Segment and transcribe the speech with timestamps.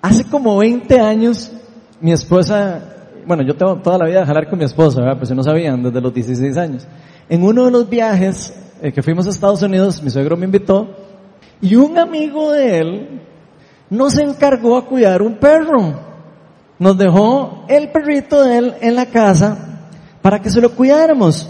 [0.00, 1.50] Hace como 20 años,
[2.00, 2.80] mi esposa,
[3.26, 5.16] bueno, yo tengo toda la vida de jalar con mi esposa, ¿verdad?
[5.16, 6.86] Pues si no sabían, desde los 16 años.
[7.28, 10.88] En uno de los viajes eh, que fuimos a Estados Unidos, mi suegro me invitó,
[11.60, 13.20] y un amigo de él
[13.90, 16.06] nos encargó a cuidar un perro.
[16.78, 19.90] Nos dejó el perrito de él en la casa
[20.22, 21.48] para que se lo cuidáramos.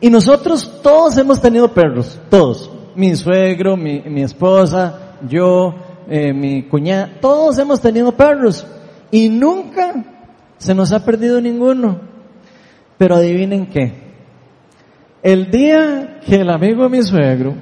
[0.00, 2.72] Y nosotros todos hemos tenido perros, todos.
[2.96, 5.74] Mi suegro, mi esposa, yo,
[6.08, 8.66] eh, mi cuñada, todos hemos tenido perros.
[9.10, 9.94] Y nunca
[10.58, 12.00] se nos ha perdido ninguno.
[12.98, 13.92] Pero adivinen qué.
[15.22, 17.54] El día que el amigo de mi suegro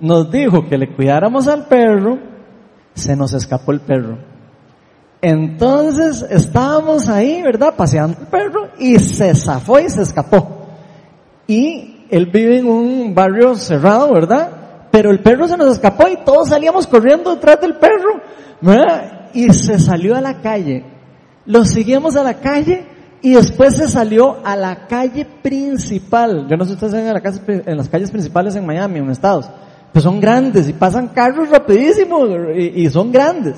[0.00, 2.18] nos dijo que le cuidáramos al perro,
[2.94, 4.18] se nos escapó el perro.
[5.22, 7.74] Entonces estábamos ahí, ¿verdad?
[7.76, 10.66] Paseando el perro y se zafó y se escapó.
[11.46, 14.59] Y él vive en un barrio cerrado, ¿verdad?
[14.90, 18.20] Pero el perro se nos escapó y todos salíamos corriendo detrás del perro,
[18.60, 19.30] ¿verdad?
[19.32, 20.84] Y se salió a la calle.
[21.46, 22.86] Lo seguimos a la calle
[23.22, 26.48] y después se salió a la calle principal.
[26.48, 29.48] Yo no sé si ustedes saben en, las calles principales en Miami, en Estados.
[29.92, 33.56] Pues son grandes y pasan carros rapidísimos y, y son grandes.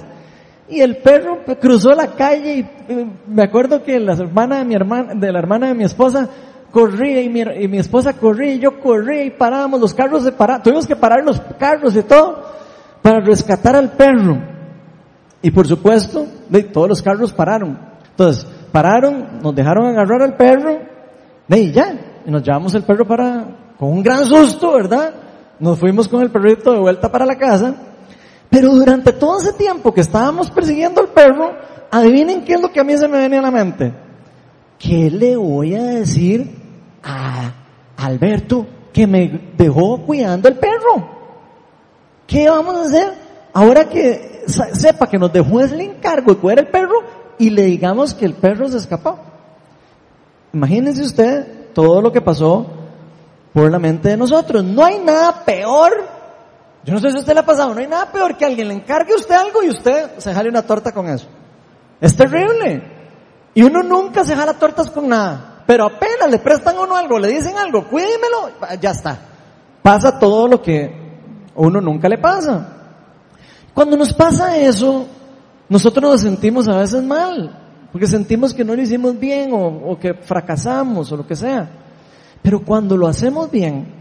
[0.68, 5.14] Y el perro cruzó la calle y me acuerdo que la hermana de mi hermana,
[5.14, 6.28] de la hermana de mi esposa,
[6.72, 10.32] corría y mi, y mi esposa corría y yo corría y parábamos, los carros se
[10.32, 12.42] pararon, tuvimos que parar los carros y todo
[13.02, 14.38] para rescatar al perro.
[15.42, 16.26] Y por supuesto,
[16.72, 17.78] todos los carros pararon.
[18.10, 20.78] Entonces, pararon, nos dejaron agarrar al perro,
[21.48, 25.12] y ya, y nos llevamos el perro para, con un gran susto, ¿verdad?
[25.58, 27.74] Nos fuimos con el perrito de vuelta para la casa,
[28.48, 31.52] pero durante todo ese tiempo que estábamos persiguiendo al perro,
[31.90, 33.92] adivinen qué es lo que a mí se me venía a la mente.
[34.78, 36.61] ¿Qué le voy a decir
[37.02, 37.52] a
[37.96, 41.08] Alberto que me dejó cuidando el perro?
[42.26, 43.12] ¿Qué vamos a hacer?
[43.52, 46.96] Ahora que sepa que nos dejó el encargo de cuidar el perro
[47.38, 49.18] y le digamos que el perro se escapó.
[50.52, 52.66] Imagínense usted todo lo que pasó
[53.52, 54.64] por la mente de nosotros.
[54.64, 55.92] No hay nada peor.
[56.84, 58.74] Yo no sé si usted le ha pasado, no hay nada peor que alguien le
[58.74, 61.26] encargue a usted algo y usted se jale una torta con eso.
[62.00, 62.82] Es terrible.
[63.54, 65.51] Y uno nunca se jala tortas con nada.
[65.72, 69.18] Pero apenas le prestan uno algo, le dicen algo, cuídemelo, ya está.
[69.80, 70.92] Pasa todo lo que
[71.54, 72.76] uno nunca le pasa.
[73.72, 75.06] Cuando nos pasa eso,
[75.70, 77.58] nosotros nos sentimos a veces mal,
[77.90, 81.70] porque sentimos que no lo hicimos bien o, o que fracasamos o lo que sea.
[82.42, 83.94] Pero cuando lo hacemos bien,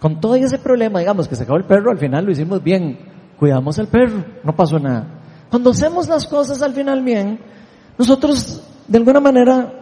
[0.00, 2.98] con todo ese problema, digamos que se acabó el perro, al final lo hicimos bien,
[3.38, 5.06] cuidamos al perro, no pasó nada.
[5.50, 7.38] Cuando hacemos las cosas al final bien,
[7.96, 9.75] nosotros de alguna manera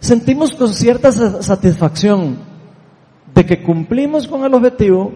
[0.00, 2.38] sentimos con cierta satisfacción
[3.34, 5.12] de que cumplimos con el objetivo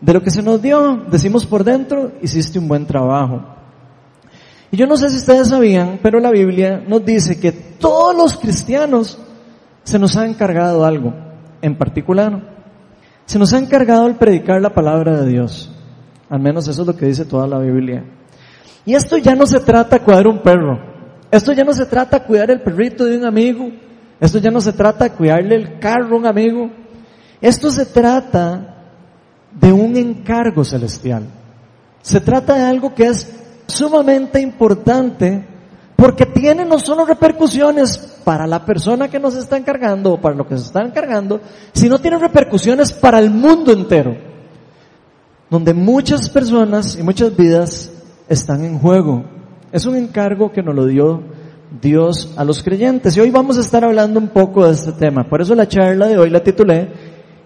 [0.00, 3.44] de lo que se nos dio, decimos por dentro, hiciste un buen trabajo.
[4.72, 8.38] Y yo no sé si ustedes sabían, pero la Biblia nos dice que todos los
[8.38, 9.18] cristianos
[9.82, 11.12] se nos ha encargado algo
[11.60, 12.56] en particular.
[13.26, 15.70] Se nos ha encargado el predicar la palabra de Dios.
[16.28, 18.04] Al menos eso es lo que dice toda la Biblia.
[18.86, 20.78] Y esto ya no se trata de cuidar un perro.
[21.30, 23.68] Esto ya no se trata de cuidar el perrito de un amigo.
[24.20, 26.70] Esto ya no se trata de cuidarle el carro a un amigo.
[27.40, 28.76] Esto se trata
[29.58, 31.24] de un encargo celestial.
[32.02, 33.28] Se trata de algo que es
[33.66, 35.46] sumamente importante
[35.96, 40.46] porque tiene no solo repercusiones para la persona que nos está encargando o para lo
[40.46, 41.40] que se está encargando,
[41.72, 44.16] sino tiene repercusiones para el mundo entero,
[45.50, 47.90] donde muchas personas y muchas vidas
[48.28, 49.24] están en juego.
[49.72, 51.22] Es un encargo que nos lo dio
[51.80, 53.16] Dios a los creyentes.
[53.16, 55.24] Y hoy vamos a estar hablando un poco de este tema.
[55.24, 56.88] Por eso la charla de hoy la titulé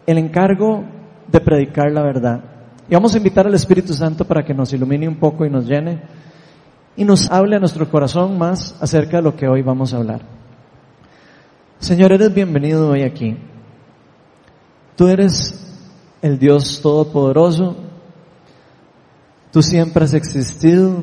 [0.07, 0.85] El encargo
[1.31, 2.43] de predicar la verdad.
[2.89, 5.67] Y vamos a invitar al Espíritu Santo para que nos ilumine un poco y nos
[5.67, 6.03] llene
[6.97, 10.21] y nos hable a nuestro corazón más acerca de lo que hoy vamos a hablar.
[11.79, 13.37] Señor, eres bienvenido hoy aquí.
[14.97, 15.61] Tú eres
[16.23, 17.77] el Dios Todopoderoso.
[19.51, 21.03] Tú siempre has existido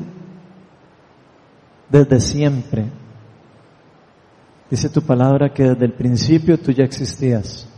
[1.90, 3.01] desde siempre.
[4.72, 7.68] Dice tu palabra que desde el principio tú ya existías.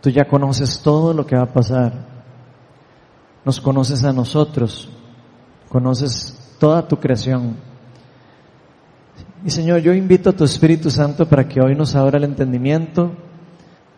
[0.00, 1.92] Tú ya conoces todo lo que va a pasar.
[3.44, 4.88] Nos conoces a nosotros.
[5.68, 7.56] Conoces toda tu creación.
[9.44, 13.12] Y Señor, yo invito a tu Espíritu Santo para que hoy nos abra el entendimiento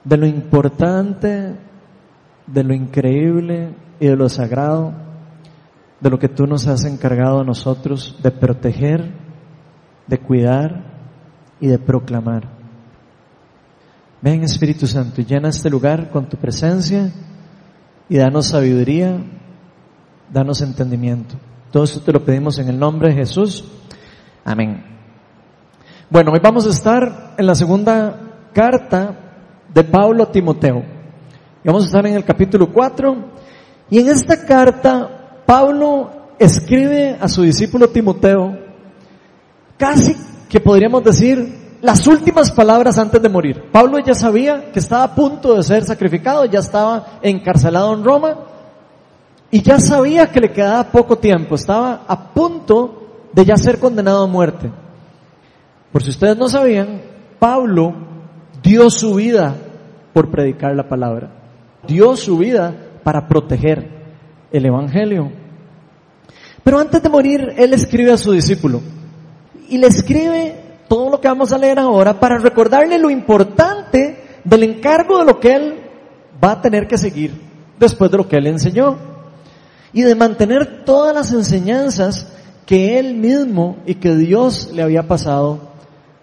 [0.02, 1.54] de lo importante,
[2.44, 4.94] de lo increíble y de lo sagrado,
[6.00, 9.12] de lo que tú nos has encargado a nosotros de proteger,
[10.08, 10.91] de cuidar
[11.62, 12.42] y de proclamar.
[14.20, 17.10] Ven Espíritu Santo y llena este lugar con tu presencia
[18.08, 19.16] y danos sabiduría,
[20.30, 21.36] danos entendimiento.
[21.70, 23.64] Todo esto te lo pedimos en el nombre de Jesús.
[24.44, 24.84] Amén.
[26.10, 29.16] Bueno, hoy vamos a estar en la segunda carta
[29.72, 30.82] de Pablo a Timoteo.
[31.64, 33.16] Vamos a estar en el capítulo 4
[33.88, 38.58] y en esta carta Pablo escribe a su discípulo Timoteo
[39.78, 43.70] casi que podríamos decir las últimas palabras antes de morir.
[43.72, 48.38] Pablo ya sabía que estaba a punto de ser sacrificado, ya estaba encarcelado en Roma
[49.50, 54.24] y ya sabía que le quedaba poco tiempo, estaba a punto de ya ser condenado
[54.24, 54.70] a muerte.
[55.90, 57.00] Por si ustedes no sabían,
[57.38, 57.94] Pablo
[58.62, 59.56] dio su vida
[60.12, 61.30] por predicar la palabra,
[61.88, 63.88] dio su vida para proteger
[64.52, 65.32] el Evangelio.
[66.62, 68.82] Pero antes de morir, él escribe a su discípulo
[69.72, 70.54] y le escribe
[70.86, 75.40] todo lo que vamos a leer ahora para recordarle lo importante del encargo de lo
[75.40, 75.80] que él
[76.44, 77.32] va a tener que seguir
[77.80, 78.98] después de lo que él enseñó
[79.94, 82.30] y de mantener todas las enseñanzas
[82.66, 85.58] que él mismo y que Dios le había pasado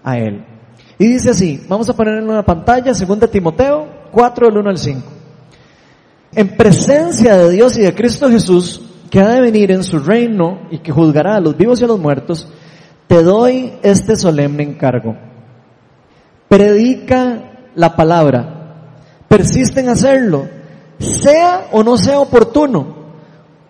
[0.04, 0.46] a él.
[1.00, 4.78] Y dice así, vamos a poner en una pantalla, 2 Timoteo 4 del 1 al
[4.78, 5.02] 5.
[6.36, 8.80] En presencia de Dios y de Cristo Jesús,
[9.10, 11.88] que ha de venir en su reino y que juzgará a los vivos y a
[11.88, 12.48] los muertos,
[13.10, 15.16] te doy este solemne encargo.
[16.48, 18.84] Predica la palabra.
[19.28, 20.48] Persiste en hacerlo.
[21.00, 22.96] Sea o no sea oportuno.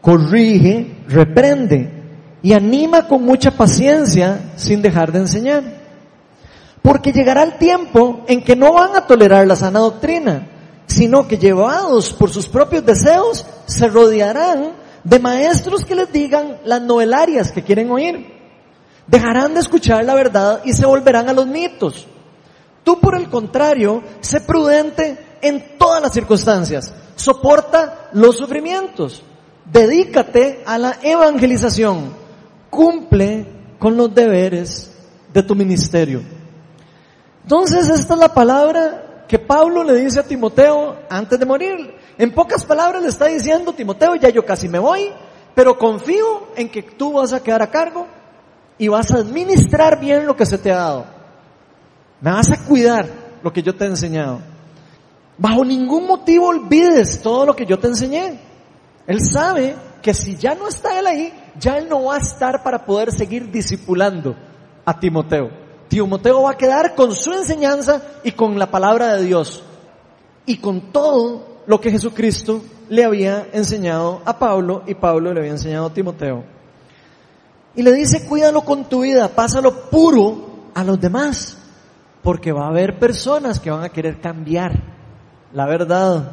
[0.01, 1.89] Corrige, reprende
[2.43, 5.63] y anima con mucha paciencia sin dejar de enseñar.
[6.81, 10.49] Porque llegará el tiempo en que no van a tolerar la sana doctrina,
[10.85, 14.71] sino que llevados por sus propios deseos se rodearán
[15.05, 18.38] de maestros que les digan las novelarias que quieren oír
[19.09, 22.07] dejarán de escuchar la verdad y se volverán a los mitos.
[22.83, 26.93] Tú, por el contrario, sé prudente en todas las circunstancias.
[27.15, 29.23] Soporta los sufrimientos.
[29.65, 32.13] Dedícate a la evangelización.
[32.69, 33.45] Cumple
[33.77, 34.91] con los deberes
[35.33, 36.21] de tu ministerio.
[37.43, 41.95] Entonces, esta es la palabra que Pablo le dice a Timoteo antes de morir.
[42.17, 45.11] En pocas palabras le está diciendo, Timoteo, ya yo casi me voy,
[45.55, 48.07] pero confío en que tú vas a quedar a cargo
[48.79, 51.05] y vas a administrar bien lo que se te ha dado.
[52.21, 53.05] Me vas a cuidar
[53.43, 54.39] lo que yo te he enseñado.
[55.37, 58.39] Bajo ningún motivo olvides todo lo que yo te enseñé.
[59.05, 62.63] Él sabe que si ya no está él ahí, ya él no va a estar
[62.63, 64.35] para poder seguir discipulando
[64.85, 65.49] a Timoteo.
[65.89, 69.63] Timoteo va a quedar con su enseñanza y con la palabra de Dios
[70.45, 75.51] y con todo lo que Jesucristo le había enseñado a Pablo y Pablo le había
[75.51, 76.58] enseñado a Timoteo.
[77.75, 81.57] Y le dice, cuídalo con tu vida, pásalo puro a los demás,
[82.23, 84.83] porque va a haber personas que van a querer cambiar
[85.53, 86.31] la verdad.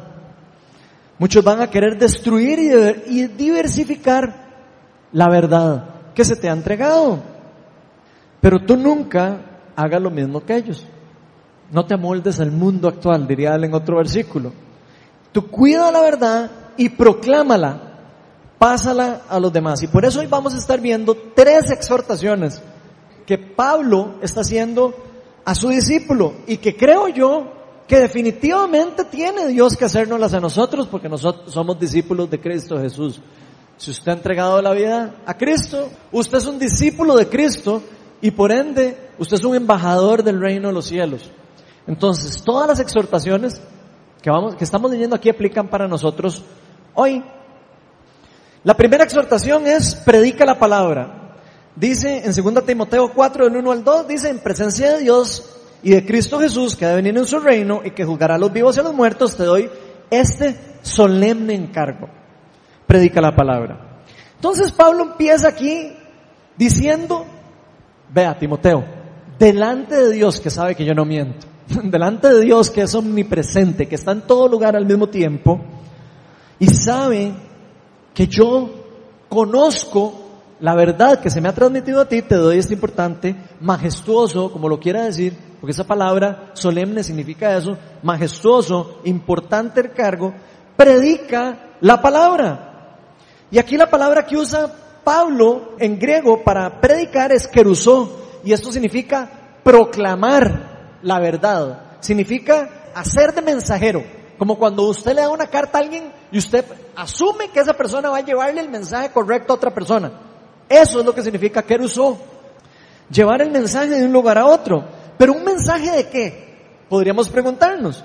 [1.19, 2.59] Muchos van a querer destruir
[3.07, 4.47] y diversificar
[5.11, 7.19] la verdad que se te ha entregado.
[8.41, 9.37] Pero tú nunca
[9.75, 10.85] hagas lo mismo que ellos.
[11.71, 14.53] No te amoldes al mundo actual, diría él en otro versículo.
[15.31, 17.86] Tú cuida la verdad y proclámala
[18.57, 19.81] pásala a los demás.
[19.83, 22.61] Y por eso hoy vamos a estar viendo tres exhortaciones
[23.25, 24.93] que Pablo está haciendo
[25.45, 27.53] a su discípulo y que creo yo
[27.87, 33.21] que definitivamente tiene Dios que hacernoslas a nosotros porque nosotros somos discípulos de Cristo Jesús.
[33.77, 37.81] Si usted ha entregado la vida a Cristo, usted es un discípulo de Cristo
[38.21, 41.29] y por ende usted es un embajador del reino de los cielos.
[41.85, 43.61] Entonces, todas las exhortaciones
[44.21, 46.43] que vamos que estamos leyendo aquí aplican para nosotros
[46.93, 47.23] hoy.
[48.67, 51.37] La primera exhortación es predica la palabra.
[51.73, 55.91] Dice en 2 Timoteo 4, del 1 al 2, dice en presencia de Dios y
[55.91, 58.75] de Cristo Jesús que ha de en su reino y que juzgará a los vivos
[58.75, 59.69] y a los muertos, te doy
[60.09, 62.09] este solemne encargo.
[62.85, 64.01] Predica la palabra.
[64.35, 65.93] Entonces Pablo empieza aquí
[66.57, 67.25] diciendo,
[68.13, 68.83] vea Timoteo,
[69.39, 71.47] delante de Dios que sabe que yo no miento,
[71.85, 75.57] delante de Dios que es omnipresente, que está en todo lugar al mismo tiempo,
[76.59, 77.46] y sabe
[78.17, 78.67] que yo
[79.29, 80.11] conozco
[80.59, 84.67] la verdad que se me ha transmitido a ti, te doy este importante, majestuoso, como
[84.67, 90.33] lo quiera decir, porque esa palabra solemne significa eso, majestuoso, importante el cargo,
[90.75, 92.97] predica la palabra.
[93.51, 94.67] Y aquí la palabra que usa
[95.03, 99.29] Pablo en griego para predicar es querusó, y esto significa
[99.63, 104.03] proclamar la verdad, significa hacer de mensajero.
[104.39, 106.65] Como cuando usted le da una carta a alguien y usted
[106.95, 110.11] asume que esa persona va a llevarle el mensaje correcto a otra persona.
[110.67, 112.17] Eso es lo que significa usó.
[113.09, 114.83] Llevar el mensaje de un lugar a otro.
[115.17, 116.83] Pero un mensaje de qué?
[116.89, 118.03] Podríamos preguntarnos.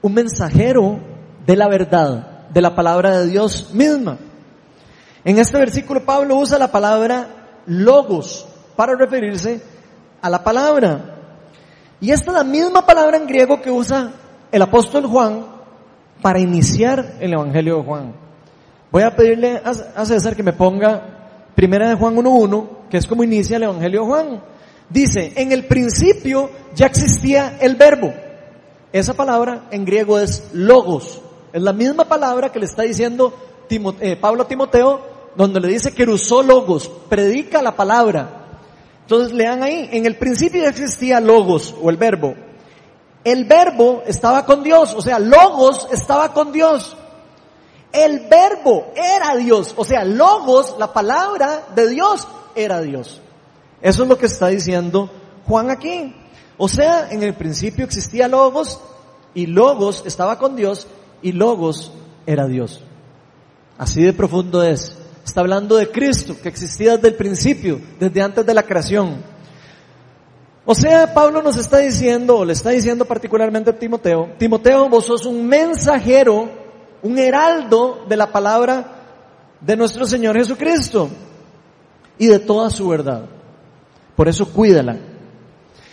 [0.00, 1.00] Un mensajero
[1.44, 4.18] de la verdad, de la palabra de Dios misma.
[5.24, 7.28] En este versículo Pablo usa la palabra
[7.66, 8.46] logos
[8.76, 9.60] para referirse
[10.22, 11.16] a la palabra.
[12.00, 14.12] Y esta es la misma palabra en griego que usa
[14.52, 15.57] el apóstol Juan
[16.22, 18.14] para iniciar el Evangelio de Juan.
[18.90, 21.18] Voy a pedirle a César que me ponga
[21.54, 24.42] primera de Juan 1.1, que es como inicia el Evangelio de Juan.
[24.88, 28.12] Dice, en el principio ya existía el verbo.
[28.92, 31.20] Esa palabra en griego es logos.
[31.52, 33.34] Es la misma palabra que le está diciendo
[33.68, 35.00] eh, Pablo a Timoteo,
[35.36, 38.46] donde le dice que usó logos, predica la palabra.
[39.02, 42.34] Entonces lean ahí, en el principio ya existía logos o el verbo.
[43.24, 46.96] El verbo estaba con Dios, o sea, logos estaba con Dios.
[47.92, 53.20] El verbo era Dios, o sea, logos, la palabra de Dios era Dios.
[53.80, 55.10] Eso es lo que está diciendo
[55.46, 56.14] Juan aquí.
[56.56, 58.80] O sea, en el principio existía logos
[59.34, 60.86] y logos estaba con Dios
[61.22, 61.92] y logos
[62.26, 62.82] era Dios.
[63.78, 64.96] Así de profundo es.
[65.24, 69.22] Está hablando de Cristo, que existía desde el principio, desde antes de la creación.
[70.70, 75.06] O sea, Pablo nos está diciendo, o le está diciendo particularmente a Timoteo, Timoteo, vos
[75.06, 76.46] sos un mensajero,
[77.00, 78.84] un heraldo de la palabra
[79.62, 81.08] de nuestro Señor Jesucristo
[82.18, 83.24] y de toda su verdad.
[84.14, 84.98] Por eso cuídala.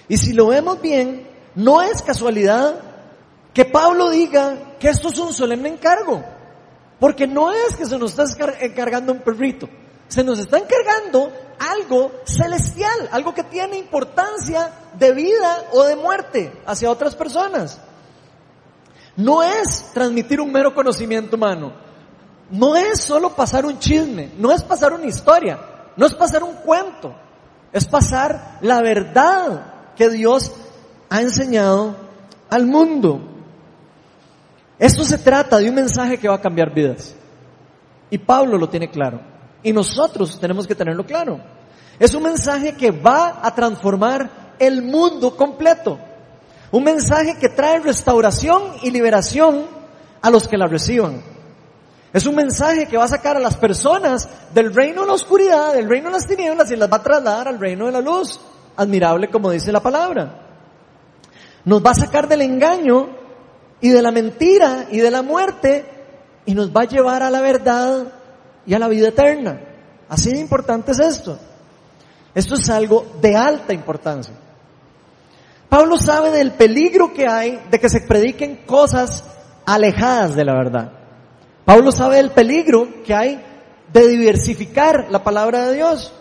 [0.10, 2.75] Y si lo vemos bien, no es casualidad
[3.53, 6.22] que Pablo diga que esto es un solemne encargo.
[7.00, 8.25] Porque no es que se nos está
[8.60, 9.70] encargando un perrito,
[10.10, 16.54] se nos está encargando algo celestial, algo que tiene importancia de vida o de muerte
[16.66, 17.80] hacia otras personas.
[19.16, 21.74] No es transmitir un mero conocimiento humano,
[22.50, 25.60] no es solo pasar un chisme, no es pasar una historia,
[25.96, 27.16] no es pasar un cuento,
[27.72, 30.52] es pasar la verdad que Dios
[31.10, 31.96] ha enseñado
[32.50, 33.22] al mundo.
[34.78, 37.16] Esto se trata de un mensaje que va a cambiar vidas.
[38.10, 39.35] Y Pablo lo tiene claro.
[39.65, 41.39] Y nosotros tenemos que tenerlo claro.
[41.98, 45.98] Es un mensaje que va a transformar el mundo completo.
[46.69, 49.65] Un mensaje que trae restauración y liberación
[50.22, 51.19] a los que la reciban.
[52.13, 55.74] Es un mensaje que va a sacar a las personas del reino de la oscuridad,
[55.74, 58.39] del reino de las tinieblas y las va a trasladar al reino de la luz.
[58.77, 60.45] Admirable como dice la palabra.
[61.63, 63.10] Nos va a sacar del engaño
[63.81, 65.86] y de la mentira y de la muerte
[66.45, 68.05] y nos va a llevar a la verdad
[68.65, 69.60] y a la vida eterna.
[70.10, 71.38] Así de importante es esto.
[72.34, 74.34] Esto es algo de alta importancia.
[75.69, 79.24] Pablo sabe del peligro que hay de que se prediquen cosas
[79.65, 80.91] alejadas de la verdad.
[81.63, 83.41] Pablo sabe del peligro que hay
[83.91, 86.13] de diversificar la palabra de Dios.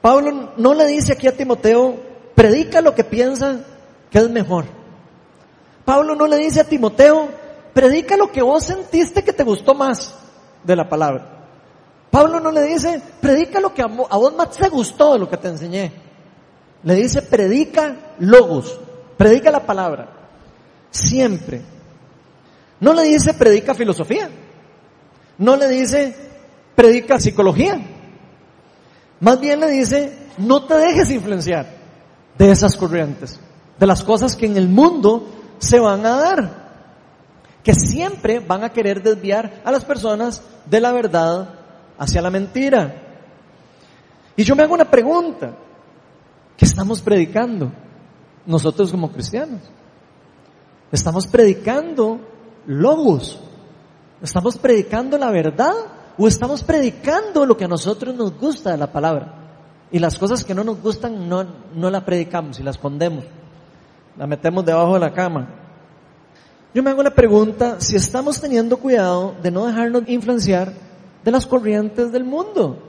[0.00, 1.96] Pablo no le dice aquí a Timoteo,
[2.34, 3.60] predica lo que piensa
[4.10, 4.66] que es mejor.
[5.84, 7.28] Pablo no le dice a Timoteo,
[7.72, 10.14] predica lo que vos sentiste que te gustó más
[10.64, 11.34] de la palabra.
[12.10, 15.36] Pablo no le dice, predica lo que a vos más te gustó de lo que
[15.36, 15.92] te enseñé.
[16.84, 18.78] Le dice, predica logos,
[19.16, 20.08] predica la palabra.
[20.90, 21.62] Siempre.
[22.80, 24.30] No le dice, predica filosofía.
[25.38, 26.14] No le dice,
[26.74, 27.80] predica psicología.
[29.20, 31.66] Más bien le dice, no te dejes influenciar
[32.36, 33.40] de esas corrientes,
[33.78, 35.26] de las cosas que en el mundo
[35.58, 36.63] se van a dar,
[37.64, 41.48] que siempre van a querer desviar a las personas de la verdad
[41.98, 43.02] hacia la mentira.
[44.36, 45.56] Y yo me hago una pregunta,
[46.56, 47.72] ¿qué estamos predicando
[48.46, 49.60] nosotros como cristianos?
[50.92, 52.20] ¿Estamos predicando
[52.66, 53.40] logos?
[54.22, 55.74] ¿Estamos predicando la verdad?
[56.16, 59.40] ¿O estamos predicando lo que a nosotros nos gusta de la palabra?
[59.90, 61.44] Y las cosas que no nos gustan no,
[61.74, 63.24] no la predicamos y las escondemos
[64.16, 65.48] la metemos debajo de la cama.
[66.74, 70.72] Yo me hago la pregunta si estamos teniendo cuidado de no dejarnos influenciar
[71.24, 72.82] de las corrientes del mundo,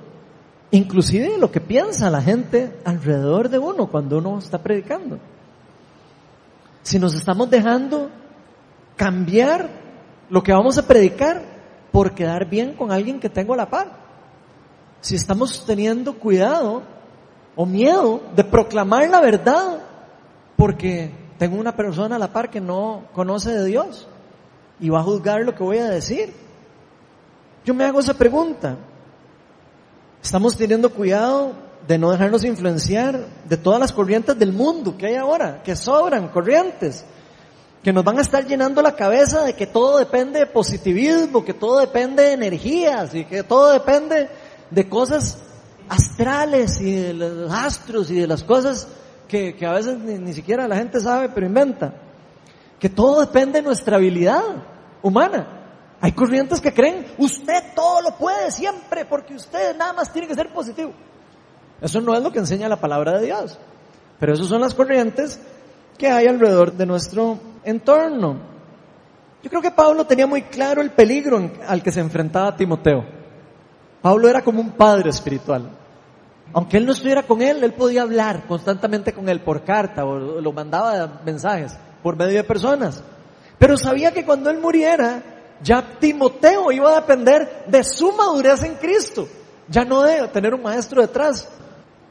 [0.71, 5.19] inclusive lo que piensa la gente alrededor de uno cuando uno está predicando.
[6.81, 8.09] Si nos estamos dejando
[8.95, 9.69] cambiar
[10.31, 11.43] lo que vamos a predicar
[11.91, 13.87] por quedar bien con alguien que tengo a la par.
[14.99, 16.81] Si estamos teniendo cuidado
[17.55, 19.79] o miedo de proclamar la verdad
[20.57, 24.07] porque tengo una persona a la par que no conoce de Dios
[24.79, 26.33] y va a juzgar lo que voy a decir.
[27.65, 28.77] Yo me hago esa pregunta.
[30.23, 31.53] Estamos teniendo cuidado
[31.87, 36.29] de no dejarnos influenciar de todas las corrientes del mundo que hay ahora, que sobran
[36.29, 37.05] corrientes,
[37.83, 41.53] que nos van a estar llenando la cabeza de que todo depende de positivismo, que
[41.53, 44.29] todo depende de energías y que todo depende
[44.71, 45.37] de cosas
[45.87, 48.87] astrales y de los astros y de las cosas
[49.57, 51.93] que, a veces ni, siquiera la gente sabe, pero inventa.
[52.79, 54.41] Que todo depende de nuestra habilidad
[55.01, 55.47] humana.
[56.01, 60.35] Hay corrientes que creen, usted todo lo puede siempre, porque usted nada más tiene que
[60.35, 60.91] ser positivo.
[61.81, 63.57] Eso no es lo que enseña la palabra de Dios.
[64.19, 65.39] Pero esas son las corrientes
[65.97, 68.37] que hay alrededor de nuestro entorno.
[69.43, 73.05] Yo creo que Pablo tenía muy claro el peligro al que se enfrentaba Timoteo.
[74.01, 75.69] Pablo era como un padre espiritual.
[76.53, 80.41] Aunque él no estuviera con él, él podía hablar constantemente con él por carta o
[80.41, 83.03] lo mandaba mensajes por medio de personas.
[83.57, 85.23] Pero sabía que cuando él muriera,
[85.61, 89.27] ya Timoteo iba a depender de su madurez en Cristo,
[89.67, 91.47] ya no de tener un maestro detrás.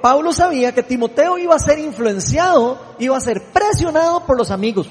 [0.01, 4.89] Pablo sabía que Timoteo iba a ser influenciado, iba a ser presionado por los amigos,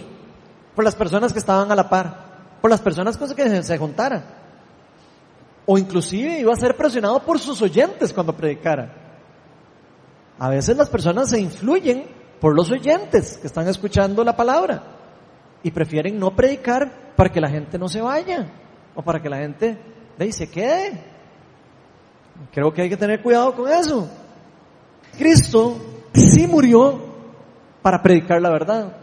[0.76, 3.78] por las personas que estaban a la par, por las personas con las que se
[3.78, 4.24] juntaran.
[5.66, 9.03] O inclusive iba a ser presionado por sus oyentes cuando predicara.
[10.40, 12.06] A veces las personas se influyen
[12.40, 14.84] por los oyentes que están escuchando la palabra
[15.64, 18.48] y prefieren no predicar para que la gente no se vaya
[18.96, 19.78] o para que la gente
[20.18, 21.02] de ahí se quede.
[22.52, 24.10] Creo que hay que tener cuidado con eso.
[25.18, 25.78] Cristo
[26.14, 27.00] sí murió
[27.82, 28.98] para predicar la verdad.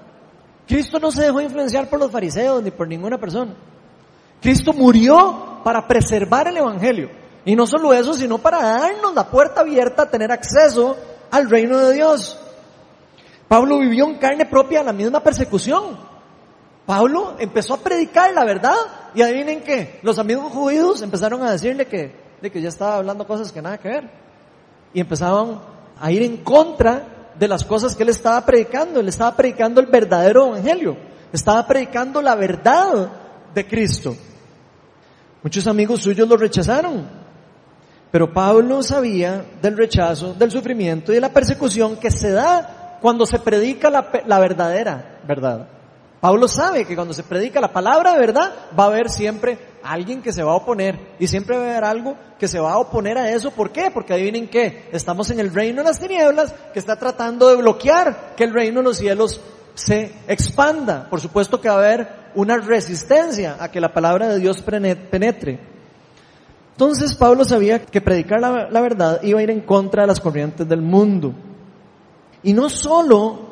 [0.67, 3.55] Cristo no se dejó influenciar por los fariseos ni por ninguna persona.
[4.41, 7.11] Cristo murió para preservar el Evangelio.
[7.45, 10.97] Y no solo eso, sino para darnos la puerta abierta a tener acceso
[11.31, 12.39] al reino de Dios.
[13.49, 15.99] Pablo vivió en carne propia la misma persecución.
[16.87, 18.77] Pablo empezó a predicar la verdad
[19.15, 23.27] y adivinen qué, los amigos judíos empezaron a decirle que, de que ya estaba hablando
[23.27, 24.11] cosas que nada que ver.
[24.93, 25.61] Y empezaban
[26.01, 29.01] a ir en contra de las cosas que él estaba predicando.
[29.01, 30.97] Él estaba predicando el verdadero evangelio.
[31.33, 33.11] Estaba predicando la verdad
[33.55, 34.17] de Cristo.
[35.43, 37.20] Muchos amigos suyos lo rechazaron.
[38.11, 43.25] Pero Pablo sabía del rechazo, del sufrimiento y de la persecución que se da cuando
[43.25, 45.67] se predica la, la verdadera verdad.
[46.21, 50.21] Pablo sabe que cuando se predica la palabra de verdad, va a haber siempre alguien
[50.21, 50.99] que se va a oponer.
[51.19, 53.51] Y siempre va a haber algo que se va a oponer a eso.
[53.53, 53.91] ¿Por qué?
[53.91, 54.89] Porque adivinen qué.
[54.93, 58.81] Estamos en el reino de las tinieblas que está tratando de bloquear que el reino
[58.81, 59.41] de los cielos
[59.75, 61.09] se expanda.
[61.09, 65.59] Por supuesto que va a haber una resistencia a que la palabra de Dios penetre.
[66.81, 70.67] Entonces Pablo sabía que predicar la, verdad iba a ir en contra de las corrientes
[70.67, 71.35] del mundo.
[72.43, 73.51] Y no solo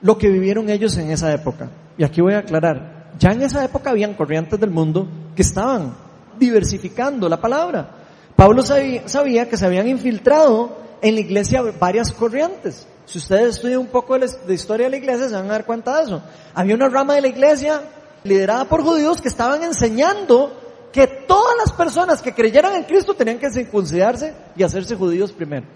[0.00, 1.68] lo que vivieron ellos en esa época.
[1.98, 5.06] Y aquí voy a aclarar, ya en esa época habían corrientes del mundo
[5.36, 5.92] que estaban
[6.38, 7.90] diversificando la palabra.
[8.34, 12.86] Pablo sabía, que se habían infiltrado en la iglesia varias corrientes.
[13.04, 15.98] Si ustedes estudian un poco de, historia de la iglesia, se van a dar cuenta
[15.98, 16.22] de eso.
[16.54, 17.82] Había una rama de la iglesia
[18.24, 23.38] liderada por judíos que estaban enseñando que todas las personas que creyeran en Cristo tenían
[23.38, 25.66] que circuncidarse y hacerse judíos primero.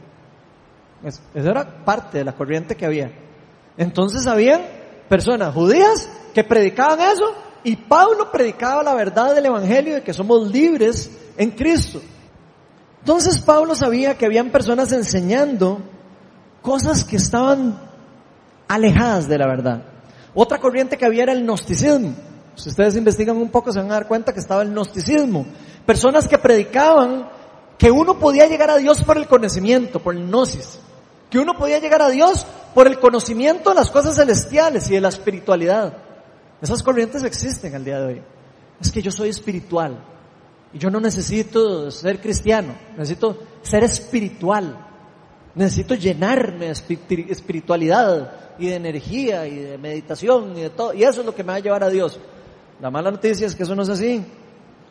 [1.04, 3.12] Esa era parte de la corriente que había.
[3.76, 4.62] Entonces habían
[5.08, 10.50] personas judías que predicaban eso y Pablo predicaba la verdad del Evangelio de que somos
[10.50, 12.00] libres en Cristo.
[13.00, 15.80] Entonces Pablo sabía que habían personas enseñando
[16.60, 17.78] cosas que estaban
[18.68, 19.82] alejadas de la verdad.
[20.34, 22.14] Otra corriente que había era el gnosticismo.
[22.54, 25.46] Si ustedes investigan un poco se van a dar cuenta que estaba el gnosticismo.
[25.86, 27.28] Personas que predicaban
[27.78, 30.78] que uno podía llegar a Dios por el conocimiento, por el gnosis
[31.32, 35.00] que uno podía llegar a Dios por el conocimiento de las cosas celestiales y de
[35.00, 35.96] la espiritualidad.
[36.60, 38.22] Esas corrientes existen al día de hoy.
[38.78, 39.98] Es que yo soy espiritual
[40.74, 44.88] y yo no necesito ser cristiano, necesito ser espiritual.
[45.54, 46.72] Necesito llenarme de
[47.30, 50.92] espiritualidad y de energía y de meditación y de todo.
[50.92, 52.20] Y eso es lo que me va a llevar a Dios.
[52.82, 54.26] La mala noticia es que eso no es así.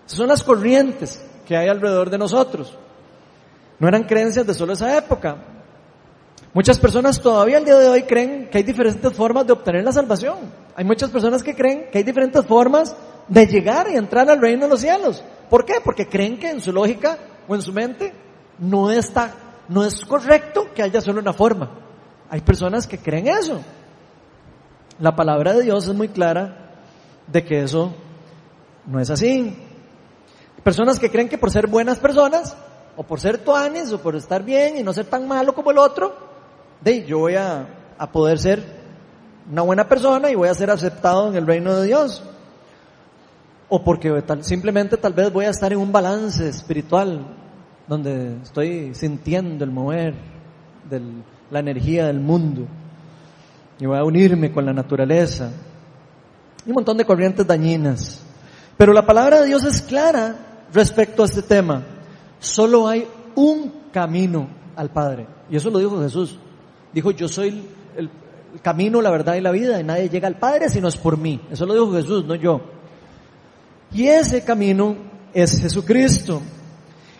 [0.05, 2.73] Esas son las corrientes que hay alrededor de nosotros.
[3.79, 5.35] No eran creencias de solo esa época.
[6.53, 9.91] Muchas personas todavía al día de hoy creen que hay diferentes formas de obtener la
[9.91, 10.37] salvación.
[10.73, 12.95] Hay muchas personas que creen que hay diferentes formas
[13.27, 15.21] de llegar y entrar al reino de los cielos.
[15.49, 15.81] ¿Por qué?
[15.83, 18.13] Porque creen que en su lógica o en su mente
[18.57, 19.33] no está,
[19.67, 21.69] no es correcto que haya solo una forma.
[22.29, 23.59] Hay personas que creen eso.
[24.97, 26.60] La palabra de Dios es muy clara
[27.31, 27.93] de que eso
[28.85, 29.55] no es así.
[30.63, 32.55] Personas que creen que por ser buenas personas,
[32.95, 35.77] o por ser tuanes, o por estar bien y no ser tan malo como el
[35.77, 36.13] otro,
[36.81, 37.67] de yo voy a,
[38.11, 38.63] poder ser
[39.49, 42.23] una buena persona y voy a ser aceptado en el reino de Dios.
[43.69, 47.25] O porque simplemente tal vez voy a estar en un balance espiritual
[47.87, 50.13] donde estoy sintiendo el mover
[50.89, 51.01] de
[51.49, 52.67] la energía del mundo
[53.79, 55.51] y voy a unirme con la naturaleza.
[56.65, 58.19] Un montón de corrientes dañinas.
[58.77, 61.83] Pero la palabra de Dios es clara respecto a este tema.
[62.39, 65.27] Solo hay un camino al Padre.
[65.49, 66.37] Y eso lo dijo Jesús.
[66.93, 67.63] Dijo, yo soy
[67.95, 68.09] el,
[68.61, 71.17] camino, la verdad y la vida, y nadie llega al Padre si no es por
[71.17, 71.41] mí.
[71.51, 72.61] Eso lo dijo Jesús, no yo.
[73.93, 74.95] Y ese camino
[75.33, 76.41] es Jesucristo.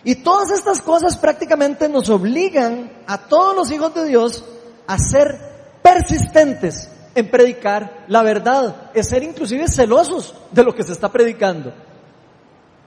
[0.04, 4.44] Y todas estas cosas prácticamente nos obligan a todos los hijos de Dios
[4.86, 5.38] a ser
[5.82, 11.72] persistentes en predicar la verdad, es ser inclusive celosos de lo que se está predicando.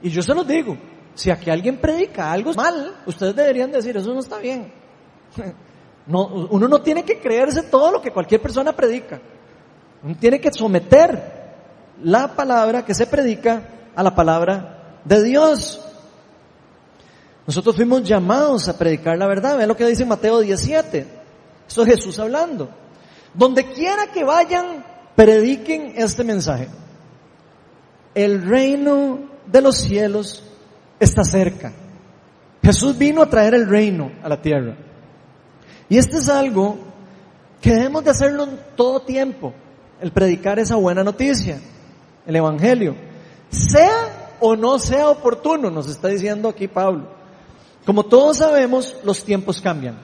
[0.02, 0.78] Y yo se los digo,
[1.14, 4.72] si aquí alguien predica algo mal, ustedes deberían decir, eso no está bien.
[6.08, 9.20] No, uno no tiene que creerse todo lo que cualquier persona predica.
[10.04, 11.20] Uno tiene que someter
[12.04, 13.64] la palabra que se predica
[13.96, 15.82] a la palabra de Dios.
[17.48, 19.58] Nosotros fuimos llamados a predicar la verdad.
[19.58, 21.08] Vean lo que dice Mateo 17.
[21.68, 22.70] Eso es Jesús hablando.
[23.38, 26.70] Donde quiera que vayan, prediquen este mensaje.
[28.14, 30.44] El reino de los cielos
[31.00, 31.74] está cerca.
[32.64, 34.76] Jesús vino a traer el reino a la tierra.
[35.90, 36.78] Y este es algo
[37.62, 39.54] que debemos de hacerlo en todo tiempo,
[40.02, 41.60] el predicar esa buena noticia,
[42.26, 42.96] el Evangelio.
[43.50, 47.08] Sea o no sea oportuno, nos está diciendo aquí Pablo.
[47.86, 49.98] Como todos sabemos, los tiempos cambian.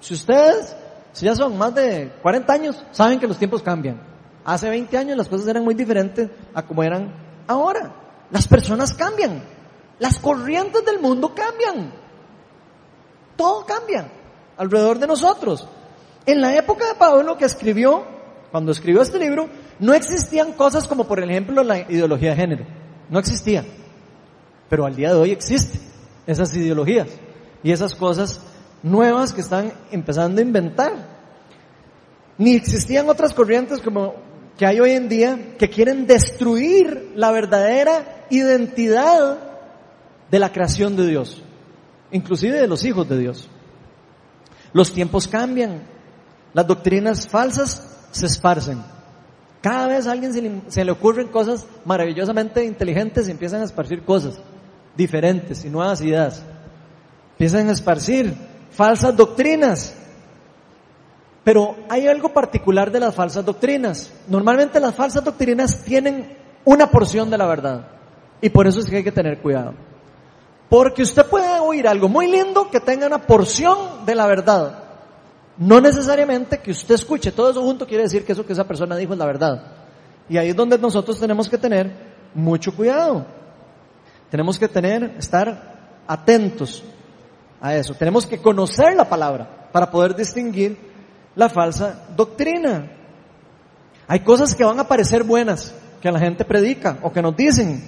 [0.00, 0.74] Si ustedes,
[1.12, 4.00] si ya son más de 40 años, saben que los tiempos cambian.
[4.44, 7.12] Hace 20 años las cosas eran muy diferentes a como eran
[7.46, 7.92] ahora.
[8.30, 9.42] Las personas cambian.
[9.98, 11.92] Las corrientes del mundo cambian.
[13.36, 14.10] Todo cambia
[14.56, 15.68] alrededor de nosotros.
[16.26, 18.04] En la época de Pablo que escribió,
[18.50, 19.48] cuando escribió este libro,
[19.78, 22.66] no existían cosas como por ejemplo la ideología de género.
[23.10, 23.64] No existía.
[24.68, 25.80] Pero al día de hoy existen
[26.26, 27.08] esas ideologías
[27.62, 28.40] y esas cosas
[28.82, 30.92] nuevas que están empezando a inventar.
[32.38, 34.14] Ni existían otras corrientes como
[34.56, 39.38] que hay hoy en día que quieren destruir la verdadera identidad
[40.30, 41.42] de la creación de Dios,
[42.10, 43.48] inclusive de los hijos de Dios.
[44.72, 45.82] Los tiempos cambian,
[46.54, 48.82] las doctrinas falsas se esparcen.
[49.60, 54.40] Cada vez a alguien se le, ocurren cosas maravillosamente inteligentes y empiezan a esparcir cosas
[54.96, 56.42] diferentes y nuevas ideas.
[57.32, 58.34] Empiezan a esparcir
[58.72, 59.94] falsas doctrinas.
[61.44, 64.12] Pero hay algo particular de las falsas doctrinas.
[64.28, 67.86] Normalmente las falsas doctrinas tienen una porción de la verdad.
[68.40, 69.74] Y por eso es que hay que tener cuidado.
[70.68, 74.84] Porque usted puede oír algo muy lindo que tenga una porción de la verdad.
[75.58, 78.96] No necesariamente que usted escuche todo eso junto quiere decir que eso que esa persona
[78.96, 79.62] dijo es la verdad.
[80.28, 81.92] Y ahí es donde nosotros tenemos que tener
[82.34, 83.26] mucho cuidado.
[84.30, 86.82] Tenemos que tener, estar atentos
[87.62, 87.94] a eso.
[87.94, 90.76] Tenemos que conocer la palabra para poder distinguir
[91.36, 92.90] la falsa doctrina.
[94.08, 95.72] Hay cosas que van a parecer buenas,
[96.02, 97.82] que la gente predica o que nos dicen,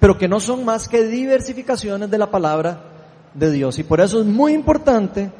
[0.00, 2.82] pero que no son más que diversificaciones de la palabra
[3.34, 3.78] de Dios.
[3.78, 5.30] Y por eso es muy importante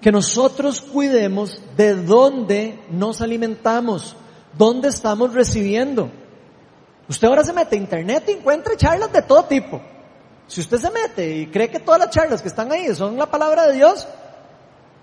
[0.00, 4.16] que nosotros cuidemos de dónde nos alimentamos,
[4.56, 6.10] dónde estamos recibiendo.
[7.08, 9.80] Usted ahora se mete a internet y encuentra charlas de todo tipo.
[10.52, 13.24] Si usted se mete y cree que todas las charlas que están ahí son la
[13.24, 14.06] palabra de Dios,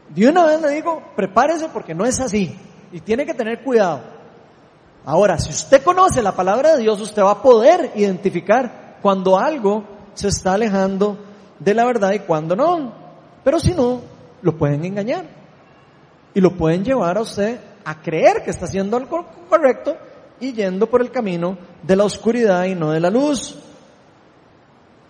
[0.10, 2.56] de una vez le digo, prepárese porque no es así.
[2.92, 4.00] Y tiene que tener cuidado.
[5.04, 9.86] Ahora, si usted conoce la palabra de Dios, usted va a poder identificar cuando algo
[10.14, 11.18] se está alejando
[11.58, 12.94] de la verdad y cuando no.
[13.44, 14.02] Pero si no,
[14.44, 15.26] lo pueden engañar.
[16.36, 19.98] Y lo pueden llevar a usted a creer que está haciendo algo correcto
[20.40, 23.58] y yendo por el camino de la oscuridad y no de la luz.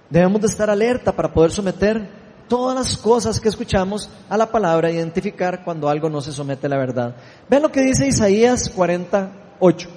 [0.10, 2.10] Debemos de estar alerta para poder someter
[2.48, 6.70] todas las cosas que escuchamos a la palabra, identificar cuando algo no se somete a
[6.70, 7.16] la verdad.
[7.48, 9.90] Vean lo que dice Isaías 48.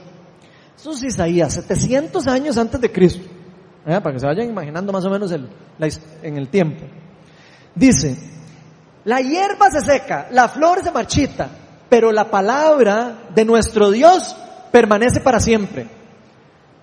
[0.76, 3.26] Eso es Isaías, 700 años antes de Cristo.
[3.86, 4.00] ¿eh?
[4.00, 5.48] Para que se vayan imaginando más o menos el,
[6.22, 6.84] en el tiempo.
[7.74, 8.16] Dice,
[9.04, 11.48] la hierba se seca, la flor se marchita,
[11.88, 14.36] pero la palabra de nuestro Dios
[14.70, 16.01] permanece para siempre.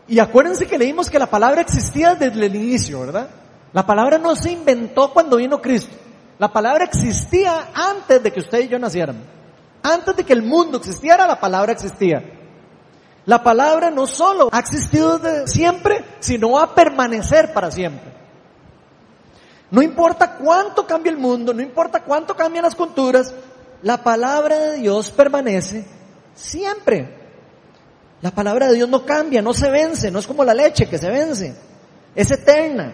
[0.09, 3.29] Y acuérdense que leímos que la palabra existía desde el inicio, ¿verdad?
[3.73, 5.95] La palabra no se inventó cuando vino Cristo.
[6.39, 9.17] La palabra existía antes de que usted y yo nacieran.
[9.83, 12.23] Antes de que el mundo existiera, la palabra existía.
[13.25, 18.11] La palabra no solo ha existido desde siempre, sino va a permanecer para siempre.
[19.69, 23.31] No importa cuánto cambie el mundo, no importa cuánto cambien las culturas,
[23.83, 25.85] la palabra de Dios permanece
[26.33, 27.18] siempre.
[28.21, 30.97] La palabra de Dios no cambia, no se vence, no es como la leche que
[30.97, 31.55] se vence.
[32.15, 32.93] Es eterna.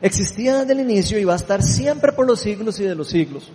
[0.00, 3.08] Existía desde el inicio y va a estar siempre por los siglos y de los
[3.08, 3.50] siglos.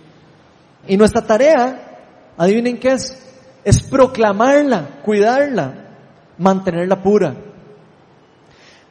[0.86, 1.98] Y nuestra tarea,
[2.36, 3.16] adivinen qué es,
[3.64, 5.74] es proclamarla, cuidarla,
[6.38, 7.34] mantenerla pura.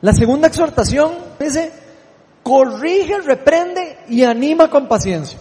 [0.01, 1.71] La segunda exhortación dice,
[2.43, 5.39] corrige, reprende y anima con paciencia.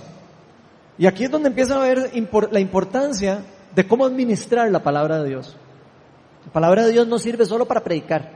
[0.96, 2.10] Y aquí es donde empieza a ver
[2.50, 3.42] la importancia
[3.74, 5.56] de cómo administrar la palabra de Dios.
[6.48, 8.30] La palabra de Dios no sirve solo para predicar,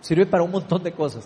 [0.00, 1.22] sirve para un montón de cosas.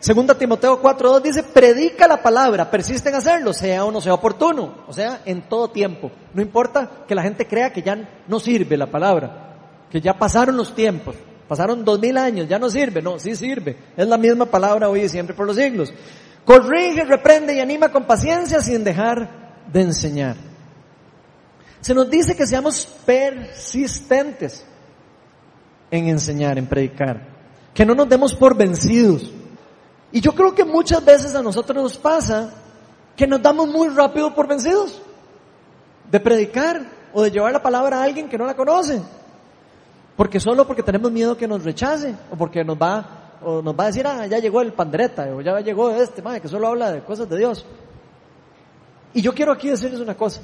[0.00, 4.84] Segunda Timoteo 4.2 dice, predica la palabra, persiste en hacerlo, sea o no sea oportuno,
[4.86, 6.10] o sea, en todo tiempo.
[6.34, 10.58] No importa que la gente crea que ya no sirve la palabra, que ya pasaron
[10.58, 11.16] los tiempos,
[11.48, 13.78] pasaron dos mil años, ya no sirve, no, sí sirve.
[13.96, 15.90] Es la misma palabra hoy y siempre por los siglos.
[16.44, 20.36] Corrige, reprende y anima con paciencia sin dejar de enseñar.
[21.80, 24.66] Se nos dice que seamos persistentes
[25.90, 27.26] en enseñar, en predicar,
[27.74, 29.32] que no nos demos por vencidos
[30.10, 32.50] y yo creo que muchas veces a nosotros nos pasa
[33.16, 35.02] que nos damos muy rápido por vencidos
[36.10, 36.80] de predicar
[37.12, 39.02] o de llevar la palabra a alguien que no la conoce.
[40.16, 43.84] Porque solo porque tenemos miedo que nos rechace o porque nos va o nos va
[43.84, 46.90] a decir, ah, ya llegó el pandereta o ya llegó este, madre, que solo habla
[46.90, 47.64] de cosas de Dios.
[49.14, 50.40] Y yo quiero aquí decirles una cosa.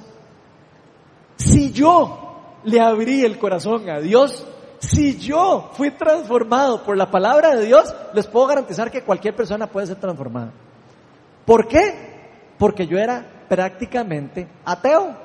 [1.37, 4.46] Si yo le abrí el corazón a Dios,
[4.85, 9.66] si yo fui transformado por la palabra de Dios, les puedo garantizar que cualquier persona
[9.66, 10.53] puede ser transformada.
[11.44, 11.94] ¿Por qué?
[12.59, 15.16] Porque yo era prácticamente ateo.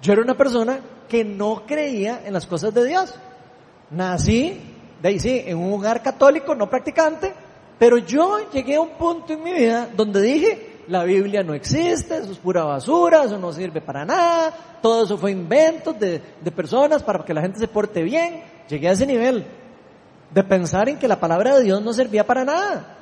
[0.00, 3.14] Yo era una persona que no creía en las cosas de Dios.
[3.90, 4.60] Nací,
[5.00, 7.32] de ahí sí, en un hogar católico, no practicante,
[7.78, 12.18] pero yo llegué a un punto en mi vida donde dije, la Biblia no existe,
[12.18, 16.50] eso es pura basura, eso no sirve para nada, todo eso fue inventos de, de
[16.50, 19.44] personas para que la gente se porte bien, Llegué a ese nivel
[20.30, 22.96] de pensar en que la palabra de Dios no servía para nada.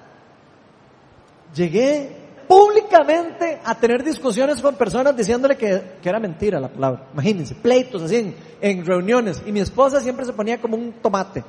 [1.55, 7.09] Llegué públicamente a tener discusiones con personas diciéndole que, era mentira la palabra.
[7.13, 9.43] Imagínense, pleitos así en, en, reuniones.
[9.45, 11.45] Y mi esposa siempre se ponía como un tomate.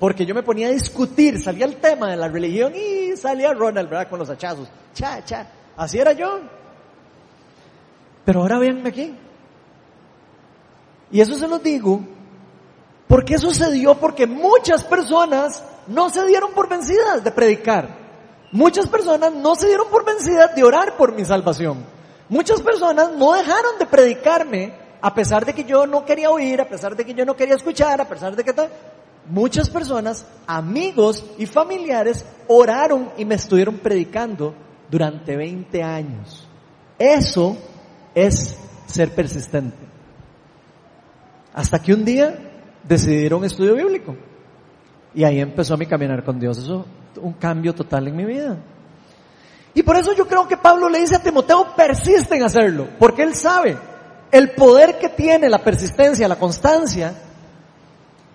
[0.00, 3.88] Porque yo me ponía a discutir, salía el tema de la religión y salía Ronald,
[3.88, 4.08] ¿verdad?
[4.08, 4.68] Con los hachazos.
[4.94, 5.46] Cha, cha.
[5.76, 6.40] Así era yo.
[8.24, 9.14] Pero ahora véanme aquí.
[11.10, 12.17] Y eso se lo digo
[13.08, 13.94] ¿Por qué sucedió?
[13.94, 17.96] Porque muchas personas no se dieron por vencidas de predicar.
[18.52, 21.84] Muchas personas no se dieron por vencidas de orar por mi salvación.
[22.28, 26.68] Muchas personas no dejaron de predicarme a pesar de que yo no quería oír, a
[26.68, 28.68] pesar de que yo no quería escuchar, a pesar de que tal.
[29.26, 34.54] Muchas personas, amigos y familiares, oraron y me estuvieron predicando
[34.90, 36.46] durante 20 años.
[36.98, 37.56] Eso
[38.14, 39.86] es ser persistente.
[41.54, 42.47] Hasta que un día
[42.88, 44.16] decidieron estudio bíblico.
[45.14, 46.58] Y ahí empezó mi caminar con Dios.
[46.58, 46.86] Eso,
[47.20, 48.56] un cambio total en mi vida.
[49.74, 53.22] Y por eso yo creo que Pablo le dice a Timoteo, persiste en hacerlo, porque
[53.22, 53.76] él sabe
[54.32, 57.14] el poder que tiene la persistencia, la constancia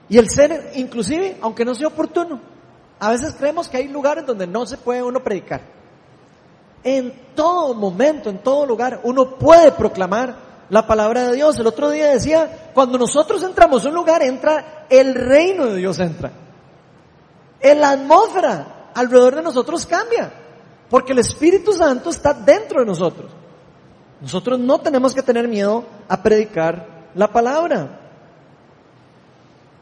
[0.07, 2.39] y el ser, inclusive, aunque no sea oportuno.
[2.99, 5.61] A veces creemos que hay lugares donde no se puede uno predicar.
[6.83, 11.59] En todo momento, en todo lugar, uno puede proclamar la palabra de Dios.
[11.59, 15.99] El otro día decía, cuando nosotros entramos a un lugar, entra el reino de Dios,
[15.99, 16.31] entra.
[17.59, 20.33] En la atmósfera alrededor de nosotros cambia,
[20.89, 23.29] porque el Espíritu Santo está dentro de nosotros.
[24.19, 27.99] Nosotros no tenemos que tener miedo a predicar la palabra.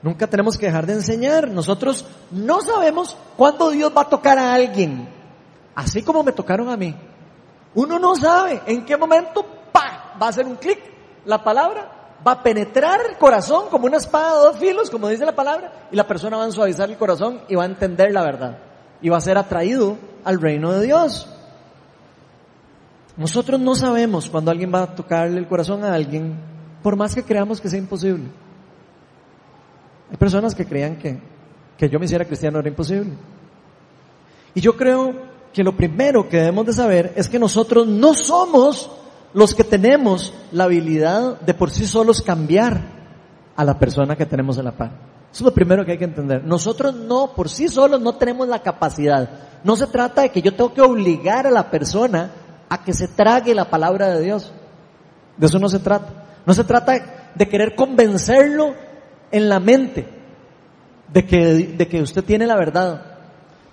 [0.01, 1.47] Nunca tenemos que dejar de enseñar.
[1.47, 5.07] Nosotros no sabemos cuándo Dios va a tocar a alguien,
[5.73, 6.93] así como me tocaron a mí.
[7.75, 9.60] Uno no sabe en qué momento
[10.21, 10.79] va a hacer un clic
[11.25, 11.89] la palabra,
[12.25, 15.87] va a penetrar el corazón como una espada de dos filos, como dice la palabra,
[15.91, 18.57] y la persona va a suavizar el corazón y va a entender la verdad.
[19.01, 21.27] Y va a ser atraído al reino de Dios.
[23.17, 26.35] Nosotros no sabemos cuando alguien va a tocarle el corazón a alguien,
[26.83, 28.25] por más que creamos que sea imposible.
[30.09, 31.19] Hay personas que creían que,
[31.77, 33.13] que yo me hiciera cristiano era imposible.
[34.53, 35.13] Y yo creo
[35.53, 38.89] que lo primero que debemos de saber es que nosotros no somos
[39.33, 42.81] los que tenemos la habilidad de por sí solos cambiar
[43.55, 44.91] a la persona que tenemos en la par.
[45.31, 46.43] Eso es lo primero que hay que entender.
[46.43, 49.29] Nosotros no, por sí solos no tenemos la capacidad.
[49.63, 52.31] No se trata de que yo tengo que obligar a la persona
[52.67, 54.51] a que se trague la palabra de Dios.
[55.37, 56.25] De eso no se trata.
[56.45, 58.73] No se trata de querer convencerlo
[59.31, 60.07] en la mente
[61.13, 61.37] de que,
[61.77, 63.01] de que usted tiene la verdad.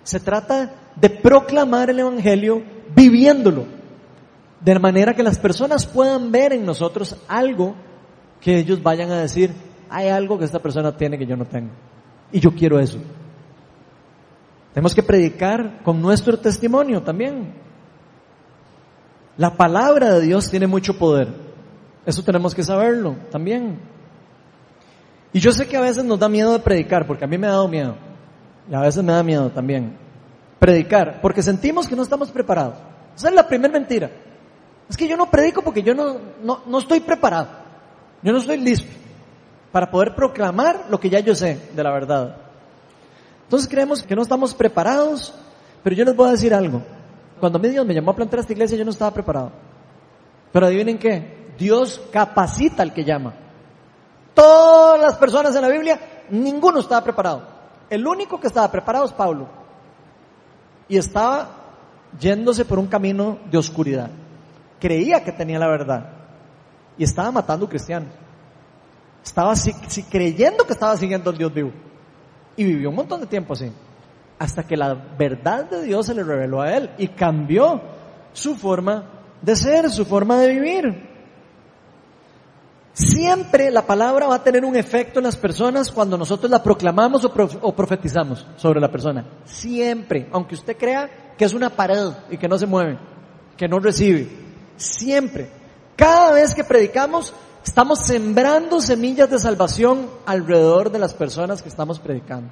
[0.04, 2.62] Se trata de proclamar el Evangelio
[2.94, 3.77] viviéndolo
[4.60, 7.74] de manera que las personas puedan ver en nosotros algo
[8.40, 9.52] que ellos vayan a decir,
[9.88, 11.70] hay algo que esta persona tiene que yo no tengo.
[12.32, 12.98] Y yo quiero eso.
[14.74, 17.54] Tenemos que predicar con nuestro testimonio también.
[19.36, 21.28] La palabra de Dios tiene mucho poder.
[22.04, 23.78] Eso tenemos que saberlo también.
[25.32, 27.46] Y yo sé que a veces nos da miedo de predicar, porque a mí me
[27.46, 27.96] ha dado miedo.
[28.70, 29.96] Y a veces me da miedo también.
[30.58, 32.78] Predicar, porque sentimos que no estamos preparados.
[33.16, 34.10] Esa es la primera mentira.
[34.88, 37.48] Es que yo no predico porque yo no, no, no estoy preparado.
[38.22, 38.90] Yo no estoy listo
[39.72, 42.36] para poder proclamar lo que ya yo sé de la verdad.
[43.44, 45.34] Entonces creemos que no estamos preparados,
[45.82, 46.82] Pero yo les voy a decir algo.
[47.38, 49.52] Cuando a mí Dios me llamó a plantar esta iglesia, yo no estaba preparado.
[50.52, 53.32] Pero adivinen qué, Dios capacita al que llama.
[54.34, 57.42] Todas las personas en la Biblia, ninguno estaba preparado.
[57.88, 59.48] El único que estaba preparado es Pablo.
[60.88, 61.48] Y estaba
[62.18, 64.10] yéndose por un camino de oscuridad.
[64.80, 66.10] Creía que tenía la verdad.
[66.96, 68.12] Y estaba matando cristianos.
[69.24, 69.52] Estaba
[70.10, 71.72] creyendo que estaba siguiendo al Dios vivo.
[72.56, 73.70] Y vivió un montón de tiempo así.
[74.38, 77.80] Hasta que la verdad de Dios se le reveló a él y cambió
[78.32, 79.04] su forma
[79.42, 81.08] de ser, su forma de vivir.
[82.92, 87.24] Siempre la palabra va a tener un efecto en las personas cuando nosotros la proclamamos
[87.24, 89.24] o, profetizamos sobre la persona.
[89.44, 92.98] Siempre, aunque usted crea que es una pared y que no se mueve,
[93.56, 94.47] que no recibe.
[94.78, 95.50] Siempre.
[95.96, 101.98] Cada vez que predicamos, estamos sembrando semillas de salvación alrededor de las personas que estamos
[101.98, 102.50] predicando.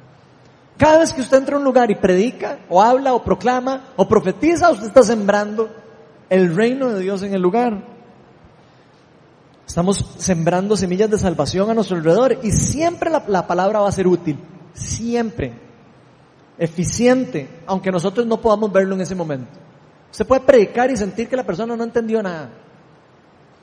[0.76, 4.06] Cada vez que usted entra a un lugar y predica, o habla, o proclama, o
[4.06, 5.70] profetiza, usted está sembrando
[6.28, 7.82] el reino de Dios en el lugar.
[9.66, 14.06] Estamos sembrando semillas de salvación a nuestro alrededor y siempre la, palabra va a ser
[14.06, 14.38] útil.
[14.74, 15.52] Siempre.
[16.58, 19.50] Eficiente, aunque nosotros no podamos verlo en ese momento.
[20.16, 22.48] Usted puede predicar y sentir que la persona no entendió nada.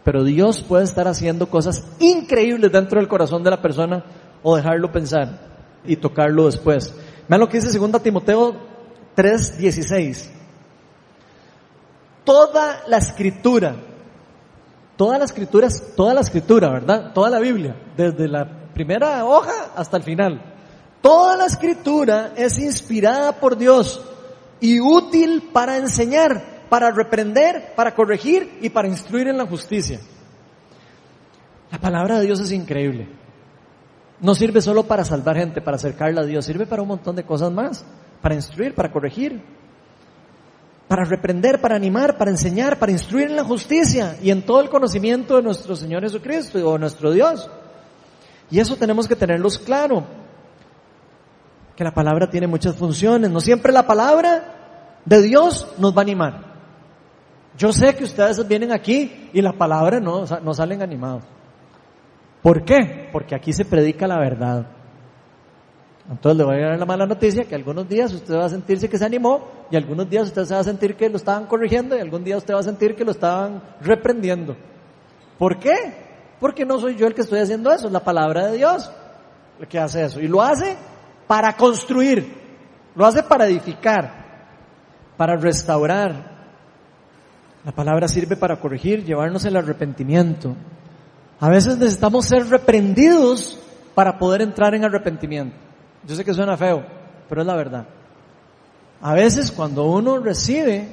[0.03, 4.03] Pero Dios puede estar haciendo cosas increíbles dentro del corazón de la persona
[4.43, 5.39] o dejarlo pensar
[5.83, 6.93] y tocarlo después.
[7.27, 8.55] Vean lo que dice 2 Timoteo
[9.15, 10.29] 3:16.
[12.23, 13.75] Toda la escritura
[14.95, 17.13] Toda la escritura es toda la escritura, ¿verdad?
[17.13, 20.39] Toda la Biblia, desde la primera hoja hasta el final.
[21.01, 23.99] Toda la escritura es inspirada por Dios
[24.59, 29.99] y útil para enseñar, para reprender, para corregir y para instruir en la justicia.
[31.71, 33.07] La palabra de Dios es increíble.
[34.19, 37.23] No sirve solo para salvar gente, para acercarla a Dios, sirve para un montón de
[37.23, 37.85] cosas más,
[38.21, 39.41] para instruir, para corregir
[40.93, 44.69] para reprender, para animar, para enseñar, para instruir en la justicia y en todo el
[44.69, 47.49] conocimiento de nuestro Señor Jesucristo o nuestro Dios.
[48.51, 50.05] Y eso tenemos que tenerlos claro,
[51.75, 56.03] que la palabra tiene muchas funciones, no siempre la palabra de Dios nos va a
[56.03, 56.53] animar.
[57.57, 61.23] Yo sé que ustedes vienen aquí y la palabra no, no salen animados.
[62.41, 63.09] ¿Por qué?
[63.11, 64.67] Porque aquí se predica la verdad.
[66.09, 68.89] Entonces le voy a dar la mala noticia que algunos días usted va a sentirse
[68.89, 71.95] que se animó y algunos días usted se va a sentir que lo estaban corrigiendo
[71.95, 74.57] y algún día usted va a sentir que lo estaban reprendiendo.
[75.37, 75.75] ¿Por qué?
[76.39, 78.91] Porque no soy yo el que estoy haciendo eso, es la palabra de Dios
[79.59, 80.19] el que hace eso.
[80.19, 80.75] Y lo hace
[81.33, 82.31] para construir,
[82.93, 84.45] lo hace para edificar,
[85.17, 86.31] para restaurar.
[87.65, 90.55] La palabra sirve para corregir, llevarnos el arrepentimiento.
[91.39, 93.59] A veces necesitamos ser reprendidos
[93.95, 95.55] para poder entrar en arrepentimiento.
[96.05, 96.85] Yo sé que suena feo,
[97.27, 97.87] pero es la verdad.
[99.01, 100.87] A veces cuando uno recibe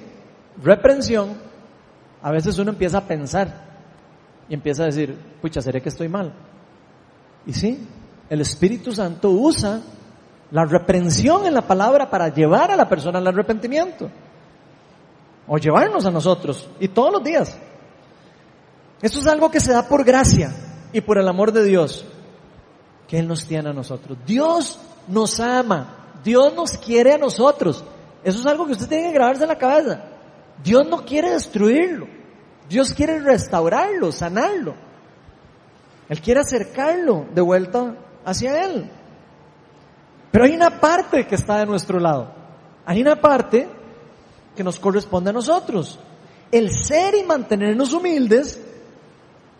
[0.62, 1.34] reprensión,
[2.22, 3.66] a veces uno empieza a pensar
[4.48, 6.32] y empieza a decir, pucha, ¿seré que estoy mal?
[7.44, 7.86] Y sí,
[8.30, 9.82] el Espíritu Santo usa
[10.50, 14.10] la reprensión en la palabra para llevar a la persona al arrepentimiento.
[15.46, 16.68] O llevarnos a nosotros.
[16.78, 17.56] Y todos los días.
[19.02, 20.52] Esto es algo que se da por gracia
[20.92, 22.04] y por el amor de Dios
[23.08, 24.18] que Él nos tiene a nosotros.
[24.26, 25.96] Dios nos ama.
[26.22, 27.84] Dios nos quiere a nosotros.
[28.22, 30.04] Eso es algo que usted tiene que grabarse en la cabeza.
[30.62, 32.06] Dios no quiere destruirlo.
[32.68, 34.74] Dios quiere restaurarlo, sanarlo.
[36.08, 38.90] Él quiere acercarlo de vuelta hacia Él.
[40.30, 42.32] Pero hay una parte que está de nuestro lado.
[42.86, 43.68] Hay una parte
[44.54, 45.98] que nos corresponde a nosotros.
[46.52, 48.60] El ser y mantenernos humildes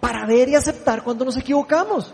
[0.01, 2.13] para ver y aceptar cuando nos equivocamos.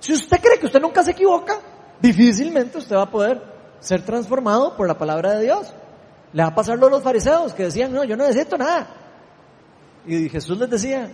[0.00, 1.60] Si usted cree que usted nunca se equivoca,
[2.00, 3.42] difícilmente usted va a poder
[3.80, 5.72] ser transformado por la palabra de Dios.
[6.32, 8.88] Le va a pasar lo a los fariseos que decían, no, yo no necesito nada.
[10.06, 11.10] Y Jesús les decía,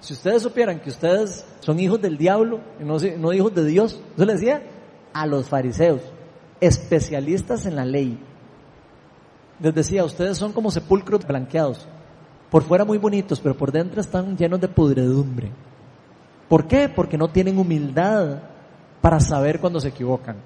[0.00, 4.24] si ustedes supieran que ustedes son hijos del diablo y no, hijos de Dios, yo
[4.24, 4.62] les decía
[5.12, 6.00] a los fariseos,
[6.60, 8.18] especialistas en la ley.
[9.60, 11.86] Les decía, ustedes son como sepulcros blanqueados,
[12.50, 15.50] por fuera muy bonitos, pero por dentro están llenos de pudredumbre.
[16.48, 16.88] ¿Por qué?
[16.88, 18.38] Porque no tienen humildad
[19.00, 20.36] para saber cuando se equivocan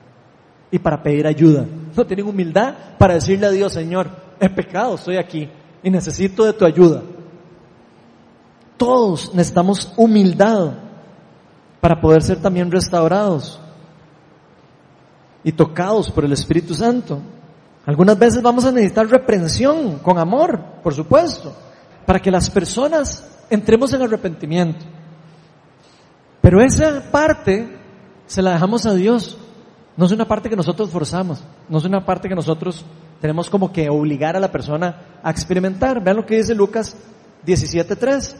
[0.71, 1.65] y para pedir ayuda.
[1.97, 4.09] No tienen humildad para decirle a Dios, Señor,
[4.41, 5.49] he pecado, estoy aquí
[5.83, 7.03] y necesito de tu ayuda.
[8.77, 10.73] Todos necesitamos humildad
[11.81, 13.61] para poder ser también restaurados
[15.45, 17.20] y tocados por el Espíritu Santo.
[17.86, 21.55] Algunas veces vamos a necesitar reprensión con amor, por supuesto,
[22.07, 24.84] para que las personas entremos en arrepentimiento.
[26.40, 27.78] Pero esa parte
[28.26, 29.36] se la dejamos a Dios.
[29.97, 32.84] No es una parte que nosotros forzamos, no es una parte que nosotros
[33.20, 36.03] tenemos como que obligar a la persona a experimentar.
[36.03, 36.97] Vean lo que dice Lucas
[37.47, 38.34] 17.3.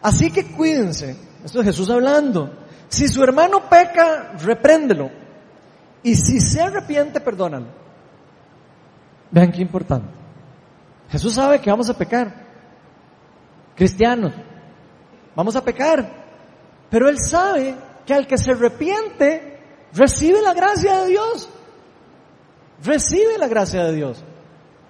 [0.00, 2.61] Así que cuídense, esto es Jesús hablando.
[2.92, 5.10] Si su hermano peca, repréndelo.
[6.02, 7.68] Y si se arrepiente, perdónalo.
[9.30, 10.08] Vean qué importante.
[11.08, 12.30] Jesús sabe que vamos a pecar.
[13.74, 14.34] Cristianos,
[15.34, 16.06] vamos a pecar.
[16.90, 17.74] Pero Él sabe
[18.04, 19.58] que al que se arrepiente,
[19.94, 21.48] recibe la gracia de Dios.
[22.84, 24.22] Recibe la gracia de Dios.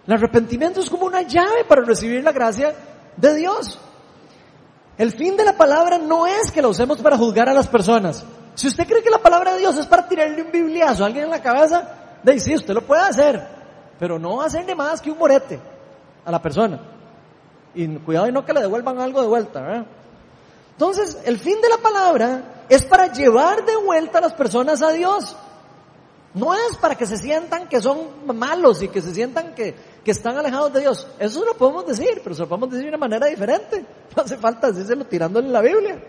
[0.09, 2.75] El arrepentimiento es como una llave para recibir la gracia
[3.17, 3.81] de Dios.
[4.99, 8.25] El fin de la palabra no es que la usemos para juzgar a las personas.
[8.55, 11.25] Si usted cree que la palabra de Dios es para tirarle un bibliazo a alguien
[11.25, 11.89] en la cabeza,
[12.23, 13.43] de sí, usted lo puede hacer,
[13.99, 15.59] pero no hacerle más que un morete
[16.25, 16.79] a la persona.
[17.75, 19.87] Y cuidado y no que le devuelvan algo de vuelta,
[20.73, 24.93] Entonces, el fin de la palabra es para llevar de vuelta a las personas a
[24.93, 25.37] Dios.
[26.35, 30.11] No es para que se sientan que son malos y que se sientan que, que
[30.11, 31.07] están alejados de Dios.
[31.19, 33.85] Eso lo podemos decir, pero se lo podemos decir de una manera diferente.
[34.17, 36.03] No hace falta decírselo tirándole la Biblia.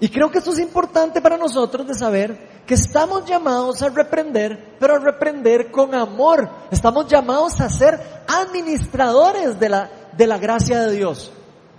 [0.00, 4.76] Y creo que esto es importante para nosotros de saber que estamos llamados a reprender,
[4.80, 6.48] pero a reprender con amor.
[6.70, 11.30] Estamos llamados a ser administradores de la, de la gracia de Dios.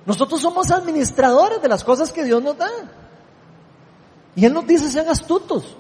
[0.06, 2.70] Nosotros somos administradores de las cosas que Dios nos da.
[4.36, 5.76] Y Él nos dice, sean astutos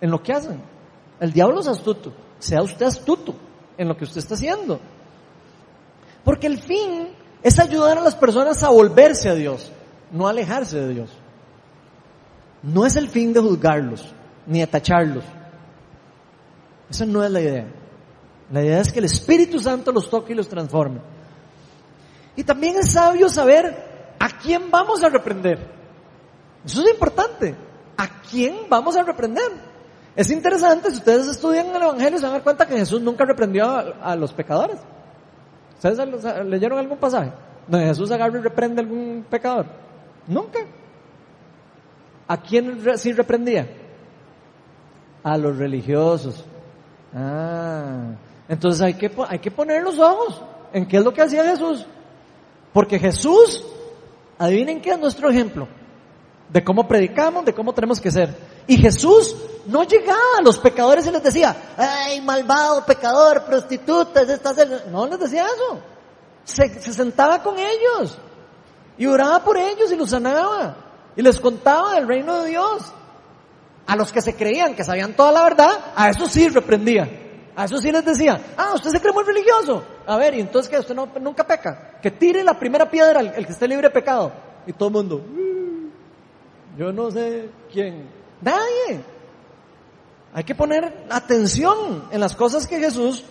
[0.00, 0.73] en lo que hacen.
[1.20, 2.12] El diablo es astuto.
[2.38, 3.34] Sea usted astuto
[3.78, 4.80] en lo que usted está haciendo.
[6.24, 7.08] Porque el fin
[7.42, 9.70] es ayudar a las personas a volverse a Dios,
[10.10, 11.10] no alejarse de Dios.
[12.62, 14.12] No es el fin de juzgarlos,
[14.46, 15.24] ni de tacharlos.
[16.88, 17.66] Esa no es la idea.
[18.50, 21.00] La idea es que el Espíritu Santo los toque y los transforme.
[22.36, 25.58] Y también es sabio saber a quién vamos a reprender.
[26.64, 27.54] Eso es importante.
[27.96, 29.73] ¿A quién vamos a reprender?
[30.16, 33.24] Es interesante, si ustedes estudian el Evangelio se van a dar cuenta que Jesús nunca
[33.24, 34.78] reprendió a, los pecadores.
[35.74, 35.98] ¿Ustedes
[36.46, 37.32] leyeron algún pasaje?
[37.66, 39.66] Donde Jesús agarra y reprende a algún pecador.
[40.28, 40.60] Nunca.
[42.28, 43.68] ¿A quién sí reprendía?
[45.24, 46.44] A los religiosos.
[47.12, 48.12] Ah,
[48.48, 50.42] entonces hay que, hay que poner los ojos
[50.72, 51.86] en qué es lo que hacía Jesús.
[52.72, 53.64] Porque Jesús,
[54.38, 55.66] adivinen qué es nuestro ejemplo
[56.50, 58.53] de cómo predicamos, de cómo tenemos que ser.
[58.66, 59.36] Y Jesús
[59.66, 64.56] no llegaba a los pecadores y les decía, ay, malvado, pecador, prostitutas, estás...
[64.90, 65.80] No les decía eso.
[66.44, 68.18] Se, se sentaba con ellos
[68.98, 70.76] y oraba por ellos y los sanaba
[71.16, 72.92] y les contaba del reino de Dios.
[73.86, 77.20] A los que se creían que sabían toda la verdad, a eso sí reprendía.
[77.56, 79.84] A eso sí les decía, ah, usted se cree muy religioso.
[80.06, 81.98] A ver, y entonces que usted no, nunca peca.
[82.02, 84.32] Que tire la primera piedra el, que esté libre de pecado.
[84.66, 88.08] Y todo el mundo, mm, yo no sé quién.
[88.44, 89.02] Nadie.
[90.34, 93.24] Hay que poner atención en las cosas que Jesús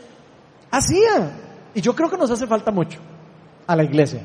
[0.72, 1.40] hacía.
[1.74, 3.00] Y yo creo que nos hace falta mucho
[3.68, 4.22] a la iglesia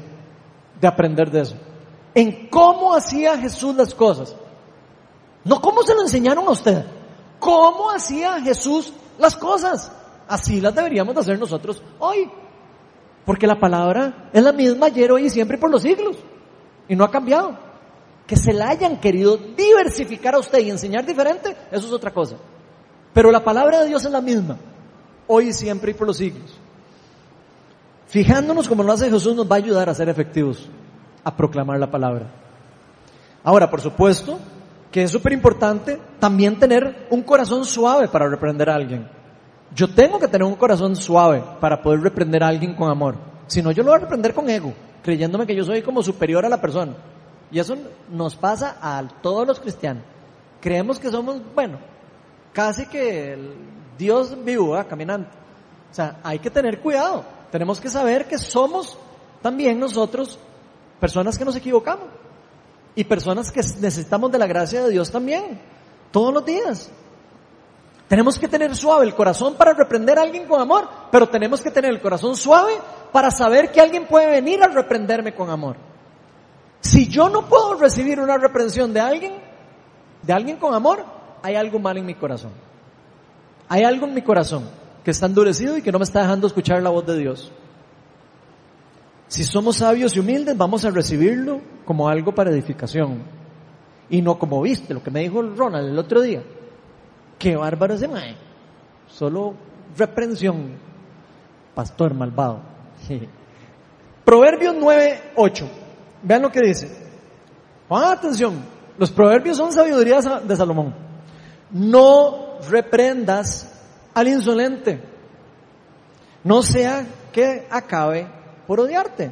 [0.81, 1.57] de aprender de eso
[2.15, 4.35] en cómo hacía Jesús las cosas.
[5.45, 6.85] No cómo se lo enseñaron a usted,
[7.39, 9.93] cómo hacía Jesús las cosas.
[10.27, 12.31] Así las deberíamos de hacer nosotros hoy.
[13.25, 16.17] Porque la palabra es la misma ayer, hoy y siempre por los siglos.
[16.89, 17.68] Y no ha cambiado.
[18.29, 22.37] Que se la hayan querido diversificar a usted y enseñar diferente, eso es otra cosa.
[23.13, 24.57] Pero la palabra de Dios es la misma,
[25.27, 26.57] hoy y siempre y por los siglos.
[28.07, 30.69] Fijándonos como lo hace Jesús nos va a ayudar a ser efectivos
[31.25, 32.27] a proclamar la palabra.
[33.43, 34.39] Ahora, por supuesto,
[34.91, 39.09] que es súper importante también tener un corazón suave para reprender a alguien.
[39.75, 43.17] Yo tengo que tener un corazón suave para poder reprender a alguien con amor.
[43.47, 44.73] Si no, yo lo voy a reprender con ego,
[45.03, 46.95] creyéndome que yo soy como superior a la persona.
[47.51, 47.77] Y eso
[48.11, 50.03] nos pasa a todos los cristianos.
[50.61, 51.79] Creemos que somos, bueno,
[52.53, 53.39] casi que
[53.97, 55.31] Dios vivo, caminante.
[55.91, 57.25] O sea, hay que tener cuidado.
[57.51, 58.99] Tenemos que saber que somos
[59.41, 60.39] también nosotros
[61.01, 62.07] personas que nos equivocamos
[62.95, 65.61] y personas que necesitamos de la gracia de Dios también,
[66.11, 66.91] todos los días.
[68.09, 71.71] Tenemos que tener suave el corazón para reprender a alguien con amor, pero tenemos que
[71.71, 72.73] tener el corazón suave
[73.13, 75.77] para saber que alguien puede venir a reprenderme con amor.
[76.81, 79.35] Si yo no puedo recibir una reprensión de alguien,
[80.23, 81.05] de alguien con amor,
[81.43, 82.53] hay algo mal en mi corazón.
[83.69, 84.65] Hay algo en mi corazón
[85.05, 87.53] que está endurecido y que no me está dejando escuchar la voz de Dios.
[89.27, 93.23] Si somos sabios y humildes, vamos a recibirlo como algo para edificación.
[94.09, 96.43] Y no como viste, lo que me dijo Ronald el otro día.
[97.39, 98.37] Qué bárbaro ese mae.
[99.07, 99.55] Solo
[99.97, 100.77] reprensión.
[101.75, 102.61] Pastor malvado.
[104.25, 105.71] Proverbios 9, 8.
[106.23, 106.91] Vean lo que dice.
[107.89, 108.65] Pongan atención.
[108.99, 110.95] Los proverbios son sabiduría de Salomón.
[111.71, 113.73] No reprendas
[114.15, 115.01] al insolente.
[116.45, 118.27] No sea que acabe
[118.67, 119.31] por odiarte.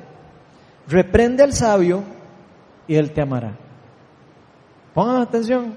[0.89, 2.05] Reprende al sabio
[2.87, 3.57] y él te amará.
[4.95, 5.75] Pongan atención.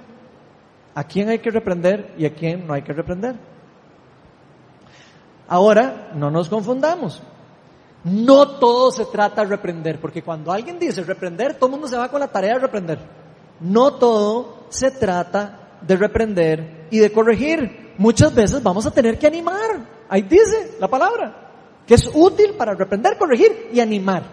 [0.96, 3.36] ¿A quién hay que reprender y a quién no hay que reprender?
[5.48, 7.24] Ahora, no nos confundamos.
[8.04, 11.98] No todo se trata de reprender, porque cuando alguien dice reprender, todo el mundo se
[11.98, 13.00] va con la tarea de reprender.
[13.60, 17.94] No todo se trata de reprender y de corregir.
[17.98, 20.06] Muchas veces vamos a tener que animar.
[20.08, 21.52] Ahí dice la palabra,
[21.86, 24.24] que es útil para reprender, corregir y animar.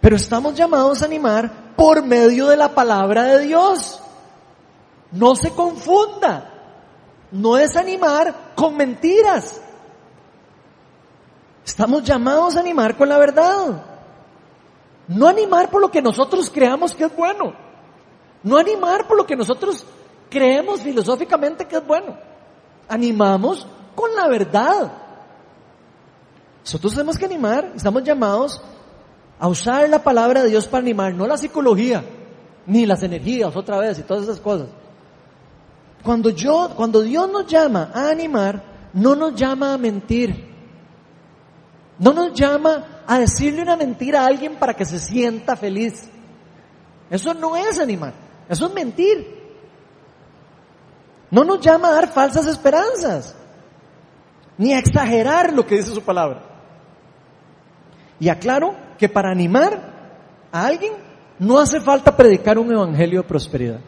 [0.00, 4.00] Pero estamos llamados a animar por medio de la palabra de Dios.
[5.10, 6.54] No se confunda.
[7.32, 9.60] No es animar con mentiras.
[11.68, 13.84] Estamos llamados a animar con la verdad.
[15.06, 17.52] No animar por lo que nosotros creamos que es bueno.
[18.42, 19.84] No animar por lo que nosotros
[20.30, 22.16] creemos filosóficamente que es bueno.
[22.88, 24.90] Animamos con la verdad.
[26.64, 28.62] Nosotros tenemos que animar, estamos llamados
[29.38, 32.02] a usar la palabra de Dios para animar, no la psicología,
[32.64, 34.68] ni las energías otra vez y todas esas cosas.
[36.02, 38.62] Cuando yo, cuando Dios nos llama a animar,
[38.94, 40.47] no nos llama a mentir.
[41.98, 46.08] No nos llama a decirle una mentira a alguien para que se sienta feliz.
[47.10, 48.12] Eso no es animar,
[48.48, 49.36] eso es mentir.
[51.30, 53.34] No nos llama a dar falsas esperanzas,
[54.56, 56.42] ni a exagerar lo que dice su palabra.
[58.20, 59.78] Y aclaro que para animar
[60.50, 60.92] a alguien
[61.38, 63.80] no hace falta predicar un evangelio de prosperidad.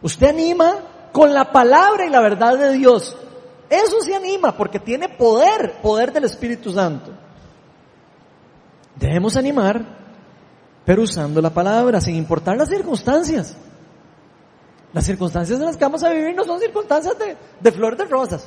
[0.00, 0.74] Usted anima
[1.12, 3.16] con la palabra y la verdad de Dios.
[3.72, 7.10] Eso se anima porque tiene poder, poder del Espíritu Santo.
[8.94, 9.82] Debemos animar,
[10.84, 13.56] pero usando la palabra, sin importar las circunstancias.
[14.92, 17.16] Las circunstancias en las que vamos a vivir no son circunstancias
[17.62, 18.46] de, flor de rosas.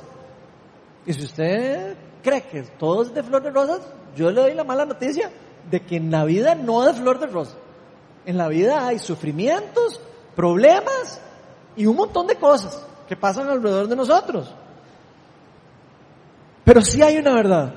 [1.08, 3.82] Y si usted cree que todo es de flor de rosas,
[4.16, 5.32] yo le doy la mala noticia
[5.72, 7.58] de que en la vida no es flor de rosas.
[8.28, 10.00] En la vida hay sufrimientos,
[10.36, 11.20] problemas
[11.76, 14.54] y un montón de cosas que pasan alrededor de nosotros.
[16.66, 17.74] Pero sí hay una verdad.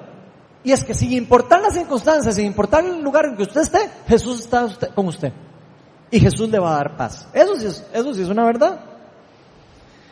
[0.65, 3.89] Y es que sin importar las circunstancias, sin importar el lugar en que usted esté,
[4.09, 5.33] Jesús está con usted.
[6.11, 7.29] Y Jesús le va a dar paz.
[7.33, 8.81] Eso sí es, eso sí es una verdad.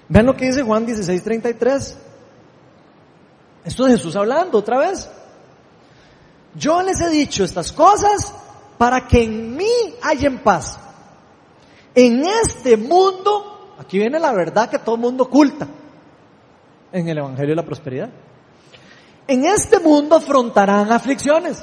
[0.09, 1.99] Vean lo que dice Juan 16, 33.
[3.65, 5.11] Esto es Jesús hablando otra vez.
[6.55, 8.33] Yo les he dicho estas cosas
[8.79, 9.73] para que en mí
[10.03, 10.79] hayan paz.
[11.95, 15.67] En este mundo, aquí viene la verdad que todo el mundo oculta
[16.93, 18.11] en el Evangelio de la Prosperidad.
[19.29, 21.63] En este mundo afrontarán aflicciones,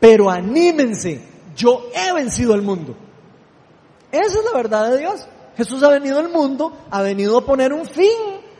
[0.00, 1.22] pero anímense,
[1.54, 2.96] yo he vencido al mundo.
[4.10, 5.26] Esa es la verdad de Dios.
[5.56, 8.08] Jesús ha venido al mundo, ha venido a poner un fin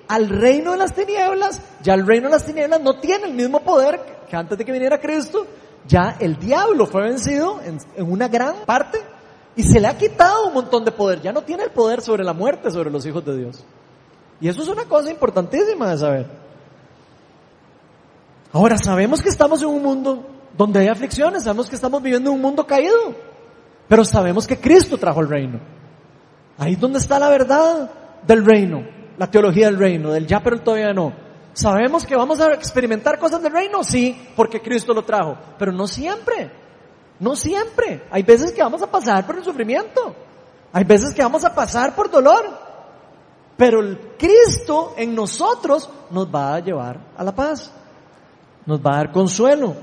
[0.08, 1.60] al reino de las tinieblas.
[1.82, 4.72] Ya el reino de las tinieblas no tiene el mismo poder que antes de que
[4.72, 5.46] viniera Cristo.
[5.86, 8.98] Ya el diablo fue vencido en, en una gran parte
[9.56, 11.20] y se le ha quitado un montón de poder.
[11.20, 13.64] Ya no tiene el poder sobre la muerte, sobre los hijos de Dios.
[14.40, 16.43] Y eso es una cosa importantísima de saber.
[18.54, 20.24] Ahora sabemos que estamos en un mundo
[20.56, 23.12] donde hay aflicciones, sabemos que estamos viviendo en un mundo caído,
[23.88, 25.58] pero sabemos que Cristo trajo el reino.
[26.56, 27.90] Ahí es donde está la verdad
[28.24, 28.86] del reino,
[29.18, 31.12] la teología del reino, del ya pero todavía no.
[31.52, 35.88] Sabemos que vamos a experimentar cosas del reino, sí, porque Cristo lo trajo, pero no
[35.88, 36.52] siempre,
[37.18, 38.04] no siempre.
[38.08, 40.14] Hay veces que vamos a pasar por el sufrimiento,
[40.72, 42.44] hay veces que vamos a pasar por dolor,
[43.56, 47.72] pero el Cristo en nosotros nos va a llevar a la paz
[48.66, 49.74] nos va a dar consuelo.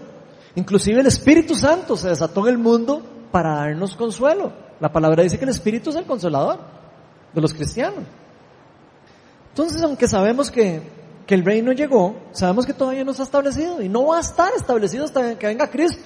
[0.56, 3.02] Inclusive el Espíritu Santo se desató en el mundo
[3.32, 4.52] para darnos consuelo.
[4.80, 6.60] La palabra dice que el Espíritu es el consolador
[7.34, 8.04] de los cristianos.
[9.50, 10.82] Entonces, aunque sabemos que,
[11.26, 14.52] que el reino llegó, sabemos que todavía no está establecido y no va a estar
[14.56, 16.04] establecido hasta que venga Cristo.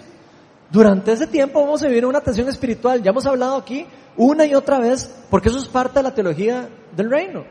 [0.71, 3.01] Durante ese tiempo vamos a vivir una tensión espiritual.
[3.01, 3.85] Ya hemos hablado aquí
[4.17, 7.45] una y otra vez porque eso es parte de la teología del reino.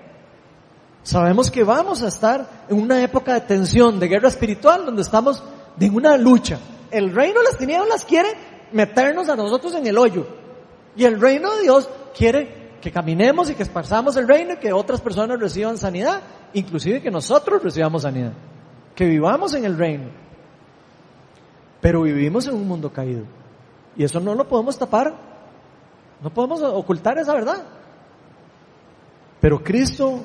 [1.04, 5.44] Sabemos que vamos a estar en una época de tensión, de guerra espiritual, donde estamos
[5.78, 6.58] en una lucha.
[6.90, 8.30] El reino de las tinieblas quiere
[8.72, 10.26] meternos a nosotros en el hoyo.
[10.96, 14.72] Y el reino de Dios quiere que caminemos y que esparzamos el reino y que
[14.72, 16.22] otras personas reciban sanidad,
[16.54, 18.32] inclusive que nosotros recibamos sanidad.
[18.94, 20.08] Que vivamos en el reino.
[21.82, 23.26] Pero vivimos en un mundo caído.
[23.94, 25.14] Y eso no lo podemos tapar.
[26.22, 27.62] No podemos ocultar esa verdad.
[29.38, 30.22] Pero Cristo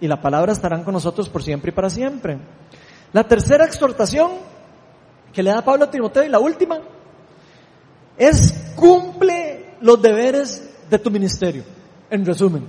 [0.00, 2.38] y la palabra estarán con nosotros por siempre y para siempre.
[3.12, 4.32] La tercera exhortación
[5.32, 6.78] que le da Pablo a Timoteo y la última
[8.16, 11.64] es cumple los deberes de tu ministerio.
[12.10, 12.66] En resumen,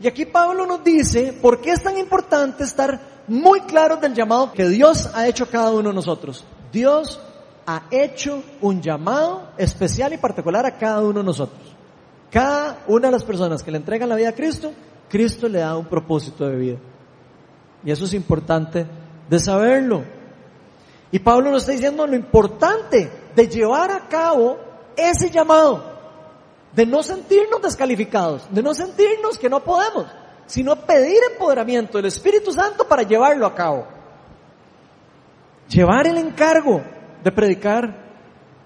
[0.00, 4.52] Y aquí Pablo nos dice por qué es tan importante estar muy claros del llamado
[4.52, 6.44] que Dios ha hecho a cada uno de nosotros.
[6.70, 7.20] Dios
[7.66, 11.60] ha hecho un llamado especial y particular a cada uno de nosotros.
[12.30, 14.72] Cada una de las personas que le entregan la vida a Cristo,
[15.08, 16.78] Cristo le da un propósito de vida.
[17.84, 18.86] Y eso es importante
[19.28, 20.04] de saberlo.
[21.10, 24.58] Y Pablo nos está diciendo lo importante de llevar a cabo
[24.96, 25.82] ese llamado,
[26.74, 30.06] de no sentirnos descalificados, de no sentirnos que no podemos,
[30.46, 33.86] sino pedir empoderamiento del Espíritu Santo para llevarlo a cabo.
[35.68, 36.82] Llevar el encargo
[37.22, 38.08] de predicar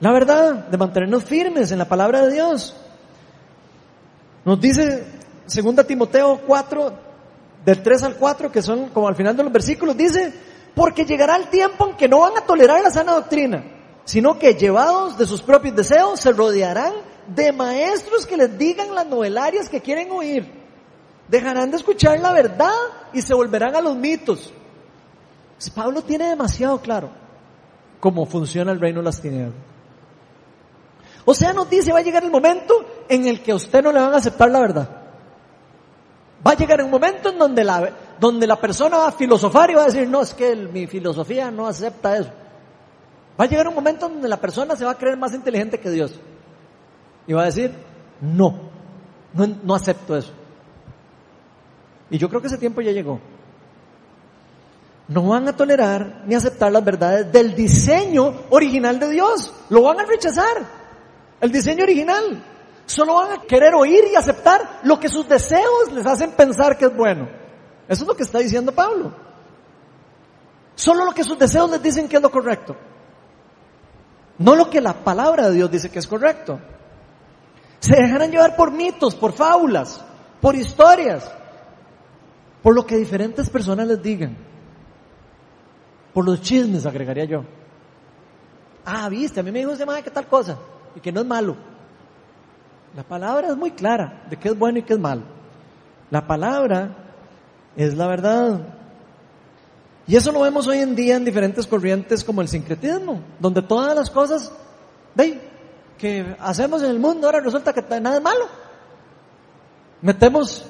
[0.02, 2.74] la verdad, de mantenernos firmes en la palabra de Dios.
[4.44, 5.06] Nos dice
[5.54, 6.92] 2 Timoteo 4,
[7.64, 10.32] del 3 al 4, que son como al final de los versículos, dice,
[10.74, 13.64] porque llegará el tiempo en que no van a tolerar la sana doctrina,
[14.04, 16.92] sino que llevados de sus propios deseos se rodearán
[17.26, 20.50] de maestros que les digan las novelarias que quieren oír.
[21.28, 22.74] Dejarán de escuchar la verdad
[23.12, 24.52] y se volverán a los mitos.
[25.74, 27.10] Pablo tiene demasiado claro
[28.00, 29.54] cómo funciona el reino de las tinieblas.
[31.24, 32.74] O sea, nos dice, va a llegar el momento
[33.08, 35.01] en el que a usted no le van a aceptar la verdad.
[36.46, 39.74] Va a llegar un momento en donde la, donde la persona va a filosofar y
[39.74, 42.30] va a decir, no, es que mi filosofía no acepta eso.
[43.40, 45.90] Va a llegar un momento donde la persona se va a creer más inteligente que
[45.90, 46.18] Dios.
[47.26, 47.72] Y va a decir,
[48.20, 48.58] no,
[49.32, 50.32] no, no acepto eso.
[52.10, 53.20] Y yo creo que ese tiempo ya llegó.
[55.08, 59.52] No van a tolerar ni aceptar las verdades del diseño original de Dios.
[59.70, 60.62] Lo van a rechazar.
[61.40, 62.42] El diseño original.
[62.86, 66.86] Solo van a querer oír y aceptar lo que sus deseos les hacen pensar que
[66.86, 67.28] es bueno.
[67.88, 69.12] Eso es lo que está diciendo Pablo.
[70.74, 72.76] Solo lo que sus deseos les dicen que es lo correcto.
[74.38, 76.58] No lo que la palabra de Dios dice que es correcto.
[77.78, 80.04] Se dejarán llevar por mitos, por fábulas,
[80.40, 81.30] por historias,
[82.62, 84.36] por lo que diferentes personas les digan.
[86.14, 87.44] Por los chismes, agregaría yo.
[88.84, 90.58] Ah, viste, a mí me dijo ese madre que tal cosa
[90.94, 91.56] y que no es malo.
[92.94, 95.22] La palabra es muy clara de qué es bueno y qué es malo.
[96.10, 96.94] La palabra
[97.76, 98.60] es la verdad.
[100.06, 103.96] Y eso lo vemos hoy en día en diferentes corrientes como el sincretismo, donde todas
[103.96, 104.52] las cosas
[105.96, 108.46] que hacemos en el mundo ahora resulta que nada es malo.
[110.02, 110.66] Metemos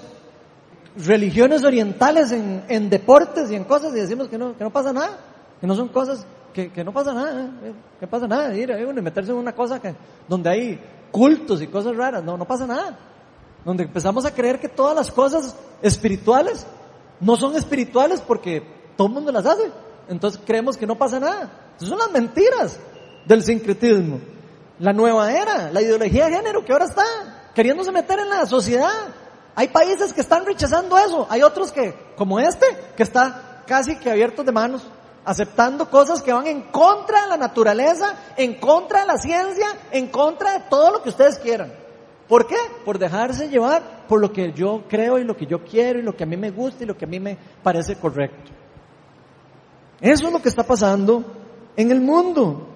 [0.97, 4.93] religiones orientales en, en, deportes y en cosas y decimos que no, que no pasa
[4.93, 5.19] nada,
[5.61, 7.73] que no son cosas, que, que no pasa nada, ¿eh?
[7.99, 9.95] que pasa nada, ir a meterse en una cosa que,
[10.29, 10.81] donde hay
[11.13, 12.99] cultos y cosas raras, no, no pasa nada.
[13.65, 16.67] Donde empezamos a creer que todas las cosas espirituales
[17.21, 18.63] no son espirituales porque
[18.97, 19.71] todo el mundo las hace.
[20.09, 21.53] Entonces creemos que no pasa nada.
[21.77, 22.81] Esas son las mentiras
[23.25, 24.21] del sincretismo.
[24.81, 27.05] La nueva era, la ideología de género que ahora está
[27.55, 28.91] queriéndose meter en la sociedad.
[29.55, 31.27] Hay países que están rechazando eso.
[31.31, 34.83] Hay otros que, como este, que está casi que abiertos de manos,
[35.25, 40.09] aceptando cosas que van en contra de la naturaleza, en contra de la ciencia, en
[40.09, 41.73] contra de todo lo que ustedes quieran.
[42.29, 42.57] ¿Por qué?
[42.85, 46.17] Por dejarse llevar por lo que yo creo y lo que yo quiero y lo
[46.17, 48.53] que a mí me gusta y lo que a mí me parece correcto.
[50.01, 51.25] Eso es lo que está pasando
[51.77, 52.69] en el mundo.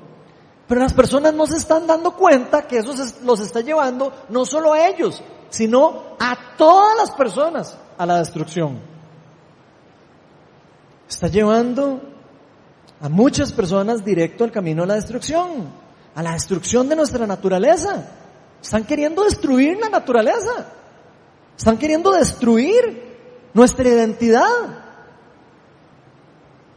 [0.68, 2.94] Pero las personas no se están dando cuenta que eso
[3.24, 8.80] los está llevando no solo a ellos, sino a todas las personas a la destrucción.
[11.08, 12.00] Está llevando
[13.00, 15.70] a muchas personas directo al camino de la destrucción,
[16.14, 18.04] a la destrucción de nuestra naturaleza.
[18.62, 20.66] Están queriendo destruir la naturaleza.
[21.56, 23.16] Están queriendo destruir
[23.52, 24.50] nuestra identidad.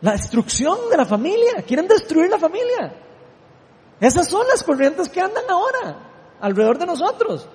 [0.01, 1.63] La destrucción de la familia.
[1.65, 2.93] Quieren destruir la familia.
[3.99, 5.97] Esas son las corrientes que andan ahora
[6.41, 7.47] alrededor de nosotros.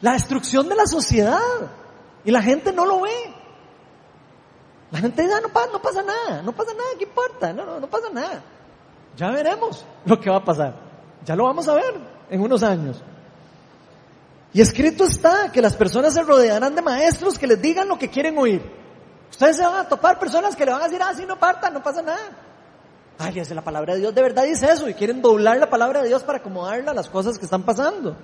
[0.00, 1.40] La destrucción de la sociedad.
[2.24, 3.37] Y la gente no lo ve.
[4.90, 7.52] La gente dice, ah, no, pasa, no pasa nada, no pasa nada, ¿qué importa?
[7.52, 8.42] No, no, no pasa nada.
[9.16, 10.74] Ya veremos lo que va a pasar.
[11.24, 11.94] Ya lo vamos a ver
[12.30, 13.02] en unos años.
[14.52, 18.08] Y escrito está que las personas se rodearán de maestros que les digan lo que
[18.08, 18.62] quieren oír.
[19.30, 21.74] Ustedes se van a topar personas que le van a decir, ah, sí, no partan,
[21.74, 22.30] no pasa nada.
[23.18, 26.02] Ay, es la palabra de Dios de verdad dice eso y quieren doblar la palabra
[26.02, 28.16] de Dios para acomodarla a las cosas que están pasando.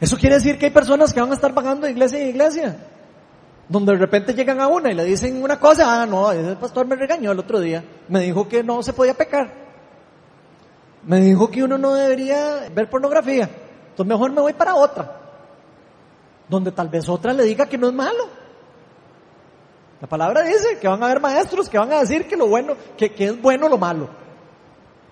[0.00, 2.76] Eso quiere decir que hay personas que van a estar pagando de iglesia en iglesia.
[3.72, 6.86] Donde de repente llegan a una y le dicen una cosa, ah, no, ese pastor
[6.86, 7.82] me regañó el otro día.
[8.06, 9.50] Me dijo que no se podía pecar.
[11.04, 13.44] Me dijo que uno no debería ver pornografía.
[13.44, 15.20] Entonces mejor me voy para otra,
[16.50, 18.28] donde tal vez otra le diga que no es malo.
[20.02, 22.74] La palabra dice que van a haber maestros que van a decir que lo bueno,
[22.98, 24.10] que, que es bueno lo malo.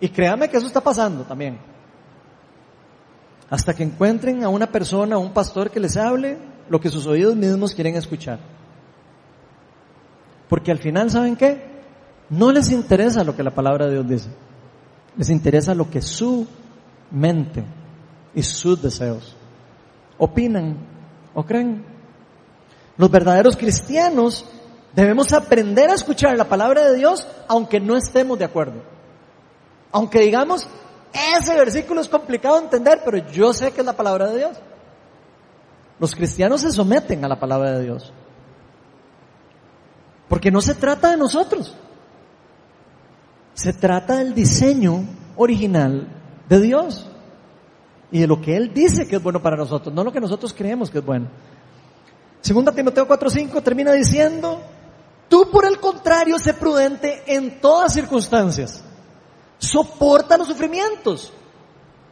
[0.00, 1.58] Y créanme que eso está pasando también.
[3.48, 6.36] Hasta que encuentren a una persona, a un pastor que les hable
[6.70, 8.38] lo que sus oídos mismos quieren escuchar.
[10.48, 11.68] Porque al final, ¿saben qué?
[12.30, 14.30] No les interesa lo que la palabra de Dios dice.
[15.16, 16.46] Les interesa lo que su
[17.10, 17.64] mente
[18.34, 19.36] y sus deseos
[20.16, 20.76] opinan
[21.34, 21.84] o creen.
[22.96, 24.44] Los verdaderos cristianos
[24.94, 28.80] debemos aprender a escuchar la palabra de Dios aunque no estemos de acuerdo.
[29.90, 30.68] Aunque digamos,
[31.36, 34.56] ese versículo es complicado de entender, pero yo sé que es la palabra de Dios.
[36.00, 38.12] Los cristianos se someten a la palabra de Dios.
[40.28, 41.76] Porque no se trata de nosotros.
[43.52, 45.04] Se trata del diseño
[45.36, 46.08] original
[46.48, 47.06] de Dios
[48.10, 50.54] y de lo que Él dice que es bueno para nosotros, no lo que nosotros
[50.54, 51.28] creemos que es bueno.
[52.40, 54.60] Segunda Timoteo 4:5 termina diciendo,
[55.28, 58.82] tú por el contrario sé prudente en todas circunstancias,
[59.58, 61.32] soporta los sufrimientos.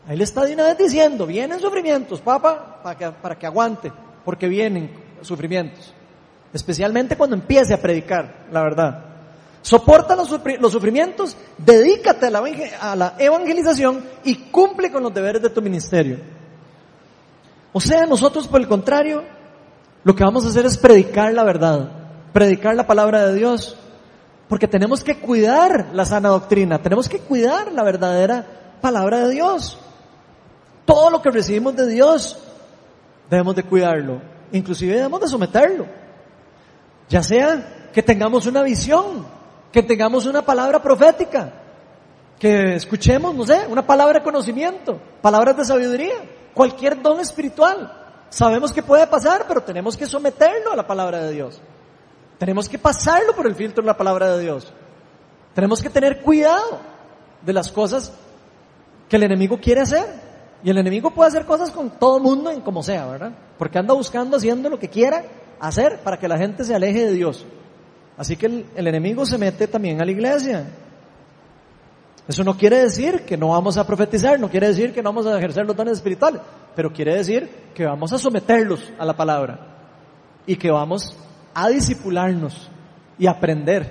[0.08, 3.92] Ahí le está de una vez diciendo, vienen sufrimientos, papá, para que, para que aguante,
[4.24, 4.90] porque vienen
[5.20, 5.92] sufrimientos.
[6.50, 9.04] Especialmente cuando empiece a predicar la verdad.
[9.60, 10.28] Soporta los,
[10.72, 12.42] sufrimientos, dedícate a la,
[12.80, 16.18] a la evangelización y cumple con los deberes de tu ministerio.
[17.74, 19.24] O sea, nosotros por el contrario,
[20.04, 21.90] lo que vamos a hacer es predicar la verdad,
[22.32, 23.76] predicar la palabra de Dios,
[24.48, 28.46] porque tenemos que cuidar la sana doctrina, tenemos que cuidar la verdadera
[28.80, 29.78] palabra de Dios.
[30.88, 32.38] Todo lo que recibimos de Dios
[33.28, 34.22] debemos de cuidarlo,
[34.52, 35.84] inclusive debemos de someterlo.
[37.10, 39.26] Ya sea que tengamos una visión,
[39.70, 41.52] que tengamos una palabra profética,
[42.38, 46.14] que escuchemos, no sé, una palabra de conocimiento, palabras de sabiduría,
[46.54, 47.92] cualquier don espiritual.
[48.30, 51.60] Sabemos que puede pasar, pero tenemos que someterlo a la palabra de Dios.
[52.38, 54.72] Tenemos que pasarlo por el filtro de la palabra de Dios.
[55.52, 56.78] Tenemos que tener cuidado
[57.42, 58.10] de las cosas
[59.06, 60.27] que el enemigo quiere hacer.
[60.62, 63.32] Y el enemigo puede hacer cosas con todo el mundo en como sea, ¿verdad?
[63.56, 65.24] Porque anda buscando, haciendo lo que quiera
[65.60, 67.46] hacer para que la gente se aleje de Dios.
[68.16, 70.66] Así que el, enemigo se mete también a la iglesia.
[72.26, 75.26] Eso no quiere decir que no vamos a profetizar, no quiere decir que no vamos
[75.26, 76.42] a ejercer los dones espirituales,
[76.74, 79.60] pero quiere decir que vamos a someterlos a la palabra
[80.44, 81.16] y que vamos
[81.54, 82.68] a disipularnos
[83.18, 83.90] y aprender,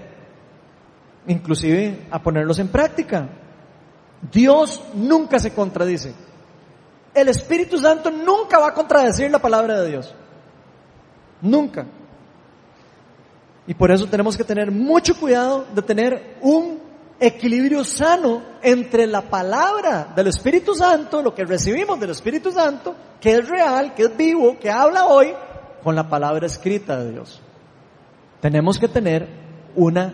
[1.25, 3.29] inclusive a ponerlos en práctica.
[4.31, 6.26] Dios nunca se contradice.
[7.17, 10.13] El Espíritu Santo nunca va a contradecir la palabra de Dios.
[11.41, 11.87] Nunca.
[13.65, 16.79] Y por eso tenemos que tener mucho cuidado de tener un
[17.19, 23.33] equilibrio sano entre la palabra del Espíritu Santo, lo que recibimos del Espíritu Santo, que
[23.37, 25.33] es real, que es vivo, que habla hoy,
[25.83, 27.41] con la palabra escrita de Dios.
[28.41, 29.27] Tenemos que tener
[29.75, 30.13] una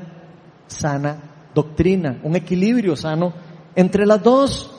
[0.67, 1.17] sana
[1.53, 3.33] doctrina, un equilibrio sano
[3.75, 4.69] entre las dos.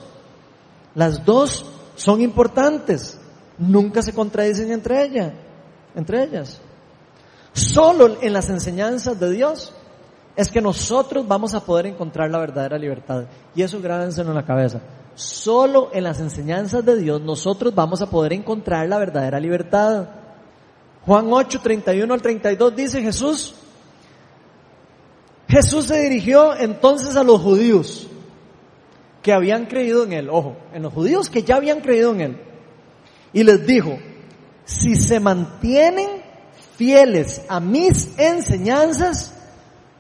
[0.95, 3.19] Las dos son importantes,
[3.59, 5.33] nunca se contradicen entre ellas,
[5.95, 6.61] entre ellas.
[7.53, 9.73] Solo en las enseñanzas de Dios
[10.37, 13.25] es que nosotros vamos a poder encontrar la verdadera libertad.
[13.55, 14.81] Y eso grábenselo en la cabeza.
[15.15, 20.09] Solo en las enseñanzas de Dios nosotros vamos a poder encontrar la verdadera libertad.
[21.07, 23.55] Juan 8, 31 al 32 dice Jesús,
[25.47, 28.09] Jesús se dirigió entonces a los judíos
[29.25, 32.37] que habían creído en Él, ojo, en los judíos que ya habían creído en Él,
[33.33, 33.99] y les dijo,
[34.67, 36.23] si se mantienen
[36.77, 39.35] fieles a mis enseñanzas,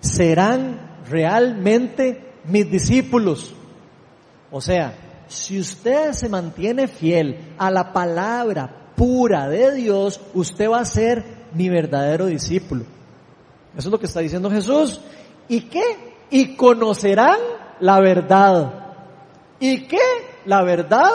[0.00, 3.54] serán realmente mis discípulos.
[4.50, 10.80] O sea, si usted se mantiene fiel a la palabra pura de Dios, usted va
[10.80, 12.84] a ser mi verdadero discípulo.
[13.74, 15.00] Eso es lo que está diciendo Jesús.
[15.48, 15.82] ¿Y qué?
[16.28, 17.38] Y conocerán
[17.80, 18.83] la verdad.
[19.60, 19.98] ¿Y qué?
[20.44, 21.10] La verdad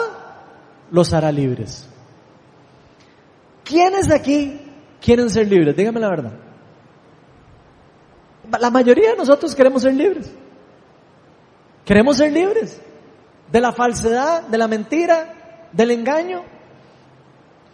[0.90, 1.88] los hará libres.
[3.64, 4.60] ¿Quiénes aquí
[5.00, 5.76] quieren ser libres?
[5.76, 6.32] Dígame la verdad.
[8.58, 10.32] La mayoría de nosotros queremos ser libres.
[11.84, 12.80] Queremos ser libres
[13.50, 16.42] de la falsedad, de la mentira, del engaño.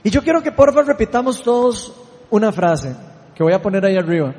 [0.02, 1.94] Y yo quiero que por favor repitamos todos
[2.30, 2.94] una frase
[3.34, 4.34] que voy a poner ahí arriba.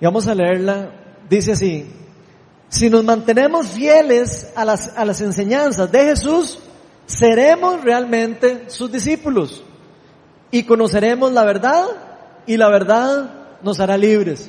[0.00, 0.90] Y vamos a leerla.
[1.28, 1.99] Dice así,
[2.70, 6.60] si nos mantenemos fieles a las, a las enseñanzas de Jesús,
[7.04, 9.64] seremos realmente sus discípulos
[10.52, 11.84] y conoceremos la verdad
[12.46, 14.48] y la verdad nos hará libres.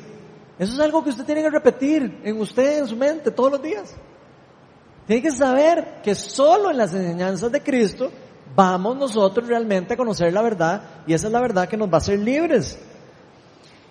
[0.59, 3.61] Eso es algo que usted tiene que repetir en usted, en su mente, todos los
[3.63, 3.95] días.
[5.07, 8.11] Tiene que saber que solo en las enseñanzas de Cristo
[8.55, 11.95] vamos nosotros realmente a conocer la verdad y esa es la verdad que nos va
[11.95, 12.77] a hacer libres.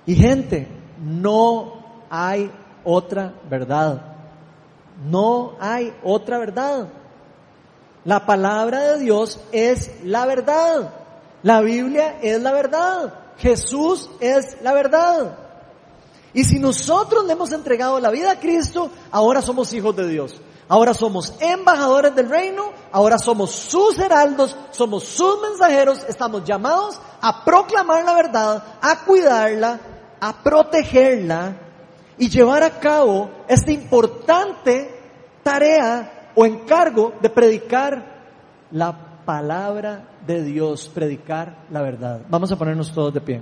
[0.06, 0.68] Y gente,
[1.02, 2.48] no hay
[2.84, 4.09] otra verdad.
[5.00, 6.88] No hay otra verdad.
[8.04, 10.92] La palabra de Dios es la verdad.
[11.42, 13.14] La Biblia es la verdad.
[13.38, 15.38] Jesús es la verdad.
[16.32, 20.40] Y si nosotros le hemos entregado la vida a Cristo, ahora somos hijos de Dios.
[20.68, 27.44] Ahora somos embajadores del reino, ahora somos sus heraldos, somos sus mensajeros, estamos llamados a
[27.44, 29.80] proclamar la verdad, a cuidarla,
[30.20, 31.56] a protegerla
[32.20, 34.90] y llevar a cabo esta importante
[35.42, 38.04] tarea o encargo de predicar
[38.70, 42.20] la palabra de Dios, predicar la verdad.
[42.28, 43.38] Vamos a ponernos todos de pie.